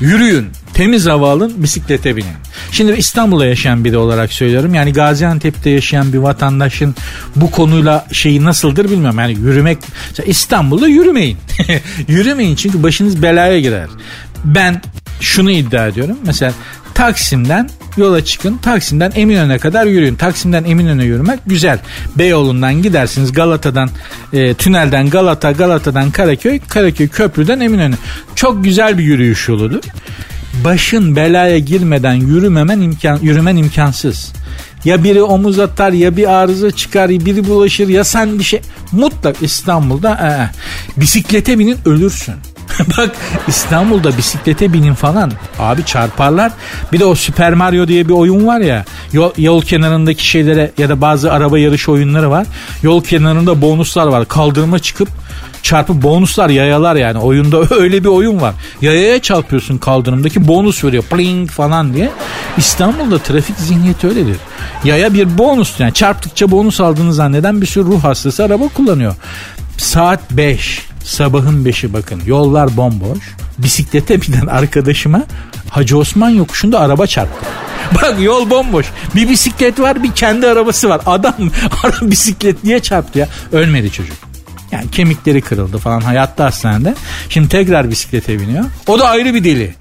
Yürüyün, 0.00 0.46
temiz 0.74 1.06
hava 1.06 1.30
alın, 1.30 1.62
bisiklete 1.62 2.16
binin. 2.16 2.32
Şimdi 2.72 2.92
İstanbul'da 2.92 3.46
yaşayan 3.46 3.84
biri 3.84 3.96
olarak 3.96 4.32
söylüyorum. 4.32 4.74
Yani 4.74 4.92
Gaziantep'te 4.92 5.70
yaşayan 5.70 6.12
bir 6.12 6.18
vatandaşın 6.18 6.94
bu 7.36 7.50
konuyla 7.50 8.06
şeyi 8.12 8.44
nasıldır 8.44 8.90
bilmiyorum. 8.90 9.18
Yani 9.18 9.32
yürümek, 9.32 9.78
İstanbul'da 10.26 10.88
yürümeyin. 10.88 11.38
yürümeyin 12.08 12.56
çünkü 12.56 12.82
başınız 12.82 13.22
belaya 13.22 13.60
girer. 13.60 13.88
Ben 14.44 14.82
şunu 15.20 15.50
iddia 15.50 15.86
ediyorum. 15.86 16.18
Mesela 16.26 16.52
Taksim'den 16.94 17.70
yola 17.96 18.24
çıkın. 18.24 18.56
Taksim'den 18.56 19.12
Eminönü'ne 19.14 19.58
kadar 19.58 19.86
yürüyün. 19.86 20.14
Taksim'den 20.14 20.64
Eminönü'ne 20.64 21.04
yürümek 21.04 21.40
güzel. 21.46 21.78
Beyoğlu'ndan 22.16 22.82
gidersiniz. 22.82 23.32
Galata'dan, 23.32 23.90
e, 24.32 24.54
tünelden 24.54 25.10
Galata, 25.10 25.52
Galata'dan 25.52 26.10
Karaköy, 26.10 26.60
Karaköy 26.68 27.08
köprüden 27.08 27.60
Eminönü. 27.60 27.94
Çok 28.34 28.64
güzel 28.64 28.98
bir 28.98 29.04
yürüyüş 29.04 29.48
yoludur. 29.48 29.82
Başın 30.64 31.16
belaya 31.16 31.58
girmeden 31.58 32.14
yürümemen 32.14 32.80
imkan, 32.80 33.18
yürümen 33.22 33.56
imkansız. 33.56 34.32
Ya 34.84 35.04
biri 35.04 35.22
omuz 35.22 35.58
atar 35.58 35.92
ya 35.92 36.16
bir 36.16 36.30
arıza 36.30 36.70
çıkar 36.70 37.08
ya 37.08 37.24
biri 37.24 37.48
bulaşır 37.48 37.88
ya 37.88 38.04
sen 38.04 38.38
bir 38.38 38.44
şey. 38.44 38.60
Mutlak 38.92 39.42
İstanbul'da 39.42 40.10
e, 40.10 40.30
bisiklete 41.00 41.58
binin 41.58 41.78
ölürsün. 41.86 42.34
Bak 42.98 43.10
İstanbul'da 43.48 44.16
bisiklete 44.16 44.72
binin 44.72 44.94
falan. 44.94 45.32
Abi 45.58 45.84
çarparlar. 45.84 46.52
Bir 46.92 47.00
de 47.00 47.04
o 47.04 47.14
Super 47.14 47.54
Mario 47.54 47.88
diye 47.88 48.08
bir 48.08 48.12
oyun 48.12 48.46
var 48.46 48.60
ya. 48.60 48.84
Yol, 49.12 49.32
yol 49.38 49.62
kenarındaki 49.62 50.28
şeylere 50.28 50.70
ya 50.78 50.88
da 50.88 51.00
bazı 51.00 51.32
araba 51.32 51.58
yarış 51.58 51.88
oyunları 51.88 52.30
var. 52.30 52.46
Yol 52.82 53.04
kenarında 53.04 53.62
bonuslar 53.62 54.06
var. 54.06 54.28
Kaldırıma 54.28 54.78
çıkıp 54.78 55.08
çarpı 55.62 56.02
bonuslar 56.02 56.48
yayalar 56.48 56.96
yani 56.96 57.18
oyunda 57.18 57.62
öyle 57.74 58.04
bir 58.04 58.08
oyun 58.08 58.40
var. 58.40 58.54
Yayaya 58.82 59.22
çarpıyorsun 59.22 59.78
kaldırımdaki 59.78 60.48
bonus 60.48 60.84
veriyor 60.84 61.02
pling 61.02 61.50
falan 61.50 61.94
diye. 61.94 62.10
İstanbul'da 62.56 63.18
trafik 63.18 63.58
zihniyeti 63.58 64.06
öyledir. 64.06 64.36
Yaya 64.84 65.14
bir 65.14 65.38
bonus 65.38 65.80
yani 65.80 65.94
çarptıkça 65.94 66.50
bonus 66.50 66.80
aldığını 66.80 67.14
zanneden 67.14 67.60
bir 67.60 67.66
sürü 67.66 67.84
ruh 67.84 68.04
hastası 68.04 68.44
araba 68.44 68.68
kullanıyor. 68.68 69.14
Saat 69.78 70.30
5 70.30 70.91
sabahın 71.04 71.64
5'i 71.64 71.92
bakın 71.92 72.22
yollar 72.26 72.76
bomboş. 72.76 73.18
Bisiklete 73.58 74.22
binen 74.22 74.46
arkadaşıma 74.46 75.22
Hacı 75.72 75.98
Osman 75.98 76.30
yokuşunda 76.30 76.80
araba 76.80 77.06
çarptı. 77.06 77.46
Bak 77.94 78.14
yol 78.20 78.50
bomboş. 78.50 78.86
Bir 79.14 79.28
bisiklet 79.28 79.80
var 79.80 80.02
bir 80.02 80.12
kendi 80.12 80.46
arabası 80.46 80.88
var. 80.88 81.00
Adam 81.06 81.34
bisiklet 82.02 82.64
niye 82.64 82.80
çarptı 82.80 83.18
ya? 83.18 83.28
Ölmedi 83.52 83.90
çocuk. 83.90 84.16
Yani 84.72 84.90
kemikleri 84.90 85.40
kırıldı 85.40 85.78
falan 85.78 86.00
hayatta 86.00 86.44
hastanede. 86.44 86.94
Şimdi 87.28 87.48
tekrar 87.48 87.90
bisiklete 87.90 88.40
biniyor. 88.40 88.64
O 88.86 88.98
da 88.98 89.08
ayrı 89.08 89.34
bir 89.34 89.44
deli. 89.44 89.74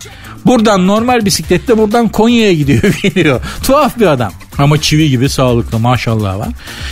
Buradan 0.45 0.87
normal 0.87 1.25
bisiklette 1.25 1.77
buradan 1.77 2.07
Konya'ya 2.07 2.53
gidiyor 2.53 2.99
geliyor. 3.01 3.41
Tuhaf 3.63 3.99
bir 3.99 4.07
adam. 4.07 4.31
Ama 4.57 4.81
çivi 4.81 5.09
gibi 5.09 5.29
sağlıklı 5.29 5.79
maşallah 5.79 6.39
var. 6.39 6.49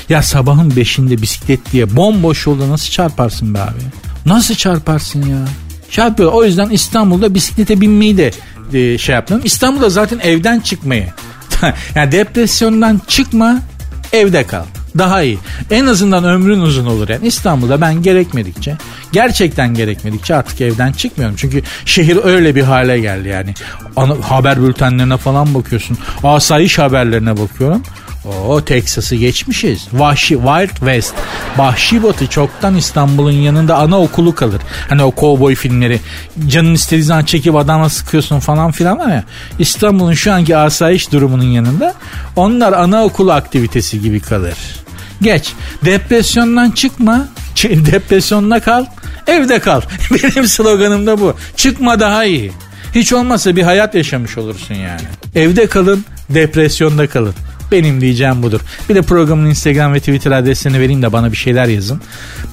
Ya 0.09 0.23
sabahın 0.23 0.75
beşinde 0.75 1.21
bisiklet 1.21 1.71
diye 1.71 1.95
bomboş 1.95 2.45
yolda 2.45 2.69
nasıl 2.69 2.91
çarparsın 2.91 3.53
be 3.53 3.59
abi? 3.61 3.79
Nasıl 4.25 4.55
çarparsın 4.55 5.21
ya? 5.21 5.47
Çarpıyor. 5.91 6.33
O 6.33 6.43
yüzden 6.43 6.69
İstanbul'da 6.69 7.33
bisiklete 7.33 7.81
binmeyi 7.81 8.17
de 8.17 8.31
e, 8.73 8.97
şey 8.97 9.15
yaptım. 9.15 9.41
İstanbul'da 9.43 9.89
zaten 9.89 10.19
evden 10.19 10.59
çıkmayı. 10.59 11.07
yani 11.95 12.11
depresyondan 12.11 13.01
çıkma 13.07 13.61
evde 14.13 14.43
kal 14.43 14.63
daha 14.97 15.21
iyi. 15.21 15.39
En 15.71 15.85
azından 15.85 16.23
ömrün 16.23 16.59
uzun 16.59 16.85
olur 16.85 17.09
yani. 17.09 17.27
İstanbul'da 17.27 17.81
ben 17.81 18.01
gerekmedikçe 18.01 18.77
gerçekten 19.11 19.73
gerekmedikçe 19.73 20.35
artık 20.35 20.61
evden 20.61 20.91
çıkmıyorum. 20.91 21.35
Çünkü 21.39 21.63
şehir 21.85 22.19
öyle 22.23 22.55
bir 22.55 22.63
hale 22.63 22.99
geldi 22.99 23.27
yani. 23.27 23.53
Ana, 23.95 24.15
haber 24.29 24.63
bültenlerine 24.63 25.17
falan 25.17 25.53
bakıyorsun. 25.53 25.97
Asayiş 26.23 26.79
haberlerine 26.79 27.37
bakıyorum. 27.37 27.83
O 28.25 28.65
Texas'ı 28.65 29.15
geçmişiz. 29.15 29.87
Vahşi 29.93 30.35
Wild 30.35 30.69
West. 30.69 31.13
Vahşi 31.57 32.03
Batı 32.03 32.27
çoktan 32.27 32.75
İstanbul'un 32.75 33.31
yanında 33.31 33.77
ana 33.77 34.01
okulu 34.01 34.35
kalır. 34.35 34.61
Hani 34.89 35.03
o 35.03 35.11
kovboy 35.11 35.55
filmleri. 35.55 35.99
Canın 36.47 36.73
istediği 36.73 37.03
zaman 37.03 37.25
çekip 37.25 37.55
adama 37.55 37.89
sıkıyorsun 37.89 38.39
falan 38.39 38.71
filan 38.71 38.99
var 38.99 39.07
ya. 39.09 39.23
İstanbul'un 39.59 40.13
şu 40.13 40.33
anki 40.33 40.57
asayiş 40.57 41.11
durumunun 41.11 41.43
yanında 41.43 41.93
onlar 42.35 42.73
anaokulu 42.73 43.31
aktivitesi 43.31 44.01
gibi 44.01 44.19
kalır. 44.19 44.55
Geç. 45.21 45.53
Depresyondan 45.85 46.71
çıkma. 46.71 47.27
Depresyonla 47.63 48.59
kal. 48.59 48.85
Evde 49.27 49.59
kal. 49.59 49.81
Benim 50.11 50.47
sloganım 50.47 51.07
da 51.07 51.19
bu. 51.19 51.35
Çıkma 51.55 51.99
daha 51.99 52.25
iyi. 52.25 52.51
Hiç 52.95 53.13
olmazsa 53.13 53.55
bir 53.55 53.63
hayat 53.63 53.95
yaşamış 53.95 54.37
olursun 54.37 54.75
yani. 54.75 55.01
Evde 55.35 55.67
kalın, 55.67 56.05
depresyonda 56.29 57.07
kalın. 57.07 57.33
Benim 57.71 58.01
diyeceğim 58.01 58.43
budur. 58.43 58.61
Bir 58.89 58.95
de 58.95 59.01
programın 59.01 59.49
Instagram 59.49 59.93
ve 59.93 59.99
Twitter 59.99 60.31
adreslerini 60.31 60.79
vereyim 60.79 61.01
de 61.01 61.13
bana 61.13 61.31
bir 61.31 61.37
şeyler 61.37 61.65
yazın. 61.65 62.01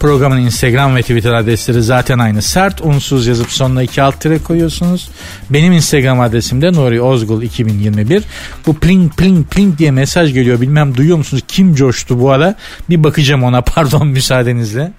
Programın 0.01 0.39
Instagram 0.39 0.97
ve 0.97 1.03
Twitter 1.03 1.33
adresleri 1.33 1.83
zaten 1.83 2.19
aynı. 2.19 2.43
Sert 2.43 2.81
unsuz 2.81 3.27
yazıp 3.27 3.53
sonuna 3.53 3.83
iki 3.83 4.03
alt 4.03 4.21
tire 4.21 4.39
koyuyorsunuz. 4.39 5.09
Benim 5.51 5.73
Instagram 5.73 6.21
adresim 6.21 6.63
de 6.63 6.73
Nuri 6.73 7.01
Ozgul 7.01 7.43
2021. 7.43 8.23
Bu 8.67 8.75
pling 8.75 9.13
pling 9.17 9.47
pling 9.51 9.79
diye 9.79 9.91
mesaj 9.91 10.33
geliyor. 10.33 10.61
Bilmem 10.61 10.97
duyuyor 10.97 11.17
musunuz? 11.17 11.43
Kim 11.49 11.75
coştu 11.75 12.21
bu 12.21 12.31
ara? 12.31 12.55
Bir 12.91 13.05
bakacağım 13.05 13.43
ona 13.43 13.61
pardon 13.63 14.07
müsaadenizle. 14.07 14.93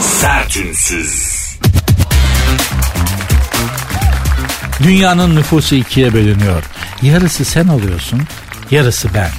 Sertünsüz. 0.00 1.36
Dünyanın 4.82 5.36
nüfusu 5.36 5.74
ikiye 5.74 6.12
bölünüyor. 6.12 6.62
Yarısı 7.02 7.44
sen 7.44 7.68
oluyorsun, 7.68 8.20
yarısı 8.70 9.08
ben. 9.14 9.30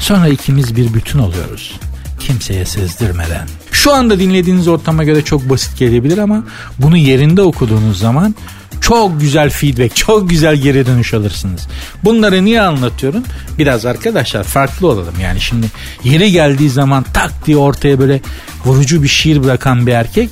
Sonra 0.00 0.28
ikimiz 0.28 0.76
bir 0.76 0.94
bütün 0.94 1.18
oluyoruz. 1.18 1.72
Kimseye 2.20 2.64
sezdirmeden. 2.64 3.48
Şu 3.72 3.94
anda 3.94 4.18
dinlediğiniz 4.18 4.68
ortama 4.68 5.04
göre 5.04 5.22
çok 5.22 5.50
basit 5.50 5.78
gelebilir 5.78 6.18
ama 6.18 6.44
bunu 6.78 6.96
yerinde 6.96 7.42
okuduğunuz 7.42 7.98
zaman 7.98 8.34
çok 8.80 9.20
güzel 9.20 9.50
feedback, 9.50 9.96
çok 9.96 10.30
güzel 10.30 10.56
geri 10.56 10.86
dönüş 10.86 11.14
alırsınız. 11.14 11.68
Bunları 12.04 12.44
niye 12.44 12.62
anlatıyorum? 12.62 13.22
Biraz 13.58 13.86
arkadaşlar 13.86 14.44
farklı 14.44 14.88
olalım. 14.88 15.14
Yani 15.22 15.40
şimdi 15.40 15.66
yeri 16.04 16.32
geldiği 16.32 16.70
zaman 16.70 17.04
tak 17.14 17.46
diye 17.46 17.56
ortaya 17.56 17.98
böyle 17.98 18.20
vurucu 18.64 19.02
bir 19.02 19.08
şiir 19.08 19.42
bırakan 19.44 19.86
bir 19.86 19.92
erkek 19.92 20.30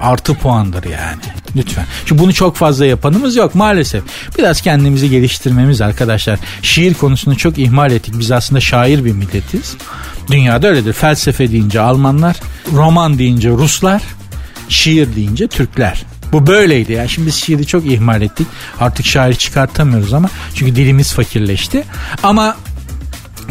artı 0.00 0.34
puandır 0.34 0.84
yani. 0.84 1.22
Lütfen. 1.56 1.86
Çünkü 2.04 2.22
bunu 2.22 2.34
çok 2.34 2.56
fazla 2.56 2.86
yapanımız 2.86 3.36
yok 3.36 3.54
maalesef. 3.54 4.02
Biraz 4.38 4.60
kendimizi 4.60 5.10
geliştirmemiz 5.10 5.80
arkadaşlar. 5.80 6.38
Şiir 6.62 6.94
konusunu 6.94 7.36
çok 7.36 7.58
ihmal 7.58 7.92
ettik. 7.92 8.14
Biz 8.18 8.30
aslında 8.30 8.60
şair 8.60 9.04
bir 9.04 9.12
milletiz. 9.12 9.76
Dünyada 10.30 10.66
öyledir. 10.66 10.92
Felsefe 10.92 11.50
deyince 11.50 11.80
Almanlar, 11.80 12.36
roman 12.72 13.18
deyince 13.18 13.50
Ruslar, 13.50 14.02
şiir 14.68 15.16
deyince 15.16 15.46
Türkler. 15.46 16.04
Bu 16.32 16.46
böyleydi 16.46 16.92
ya. 16.92 17.08
Şimdi 17.08 17.26
biz 17.26 17.34
şiiri 17.34 17.66
çok 17.66 17.86
ihmal 17.86 18.22
ettik. 18.22 18.46
Artık 18.80 19.06
şair 19.06 19.34
çıkartamıyoruz 19.34 20.12
ama 20.14 20.28
çünkü 20.54 20.76
dilimiz 20.76 21.12
fakirleşti. 21.12 21.84
Ama 22.22 22.56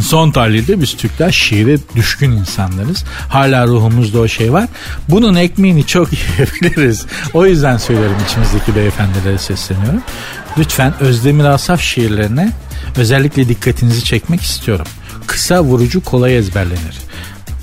Son 0.02 0.32
tahlilde 0.32 0.82
biz 0.82 0.98
Türkler 0.98 1.32
şiire 1.32 1.78
düşkün 1.96 2.32
insanlarız. 2.32 3.04
Hala 3.30 3.68
ruhumuzda 3.68 4.20
o 4.20 4.28
şey 4.28 4.54
var. 4.54 4.68
Bunun 5.10 5.36
ekmeğini 5.36 5.86
çok 5.86 6.10
yiyebiliriz. 6.14 7.06
O 7.34 7.46
yüzden 7.46 7.78
söylüyorum 7.78 8.16
içimizdeki 8.30 8.76
beyefendilere 8.76 9.38
sesleniyorum. 9.38 10.02
Lütfen 10.58 10.94
Özdemir 11.00 11.46
Asaf 11.46 11.82
şiirlerine 11.82 12.52
özellikle 12.98 13.50
dikkatinizi 13.50 14.04
çekmek 14.04 14.42
istiyorum. 14.42 14.86
Kısa 15.28 15.64
vurucu 15.64 16.04
kolay 16.04 16.38
ezberlenir. 16.38 16.98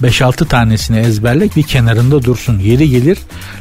5-6 0.03 0.49
tanesini 0.49 0.99
ezberle 0.99 1.49
bir 1.57 1.63
kenarında 1.63 2.23
dursun. 2.23 2.59
Yeri 2.59 2.91
gelir 2.91 3.19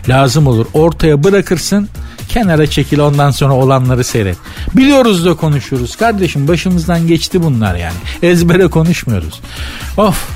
lazım 0.10 0.48
olur. 0.48 0.66
Ortaya 0.74 1.24
bırakırsın 1.24 1.90
kenara 2.34 2.68
çekil 2.68 3.00
ondan 3.00 3.32
sonra 3.32 3.54
olanları 3.54 4.04
seyret. 4.04 4.38
Biliyoruz 4.74 5.26
da 5.26 5.34
konuşuyoruz. 5.34 5.96
Kardeşim 5.96 6.48
başımızdan 6.48 7.08
geçti 7.08 7.44
bunlar 7.44 7.76
yani. 7.76 7.96
Ezbere 8.24 8.68
konuşmuyoruz. 8.68 9.42
Of 9.98 10.28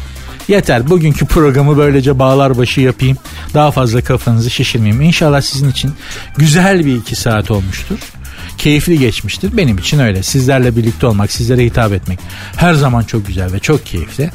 Yeter 0.47 0.89
bugünkü 0.89 1.25
programı 1.25 1.77
böylece 1.77 2.19
bağlar 2.19 2.57
başı 2.57 2.81
yapayım. 2.81 3.17
Daha 3.53 3.71
fazla 3.71 4.01
kafanızı 4.01 4.49
şişirmeyeyim. 4.49 5.01
İnşallah 5.01 5.41
sizin 5.41 5.69
için 5.69 5.93
güzel 6.37 6.85
bir 6.85 6.95
iki 6.95 7.15
saat 7.15 7.51
olmuştur. 7.51 7.97
Keyifli 8.57 8.99
geçmiştir. 8.99 9.57
Benim 9.57 9.77
için 9.77 9.99
öyle. 9.99 10.23
Sizlerle 10.23 10.75
birlikte 10.75 11.07
olmak, 11.07 11.31
sizlere 11.31 11.65
hitap 11.65 11.93
etmek 11.93 12.19
her 12.55 12.73
zaman 12.73 13.03
çok 13.03 13.27
güzel 13.27 13.53
ve 13.53 13.59
çok 13.59 13.85
keyifli. 13.85 14.31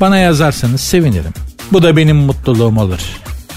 Bana 0.00 0.18
yazarsanız 0.18 0.80
sevinirim. 0.80 1.32
Bu 1.72 1.82
da 1.82 1.96
benim 1.96 2.16
mutluluğum 2.16 2.78
olur. 2.78 3.00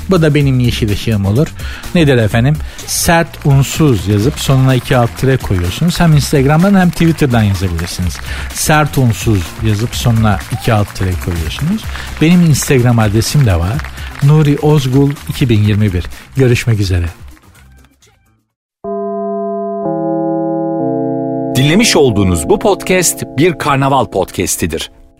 Bu 0.09 0.21
da 0.21 0.35
benim 0.35 0.59
yeşil 0.59 0.91
ışığım 0.91 1.25
olur. 1.25 1.47
Nedir 1.95 2.17
efendim? 2.17 2.55
Sert 2.87 3.45
unsuz 3.45 4.07
yazıp 4.07 4.39
sonuna 4.39 4.75
iki 4.75 4.97
alt 4.97 5.17
tire 5.17 5.37
koyuyorsunuz. 5.37 5.99
Hem 5.99 6.13
Instagram'dan 6.13 6.79
hem 6.79 6.89
Twitter'dan 6.89 7.43
yazabilirsiniz. 7.43 8.17
Sert 8.53 8.97
unsuz 8.97 9.41
yazıp 9.65 9.95
sonuna 9.95 10.39
iki 10.51 10.73
alt 10.73 10.95
tire 10.95 11.11
koyuyorsunuz. 11.25 11.83
Benim 12.21 12.41
Instagram 12.41 12.99
adresim 12.99 13.45
de 13.45 13.55
var. 13.55 13.77
Nuri 14.23 14.57
Ozgul 14.59 15.11
2021. 15.29 16.05
Görüşmek 16.35 16.79
üzere. 16.79 17.05
Dinlemiş 21.55 21.95
olduğunuz 21.95 22.49
bu 22.49 22.59
podcast 22.59 23.23
bir 23.37 23.57
karnaval 23.57 24.05
podcastidir. 24.05 24.91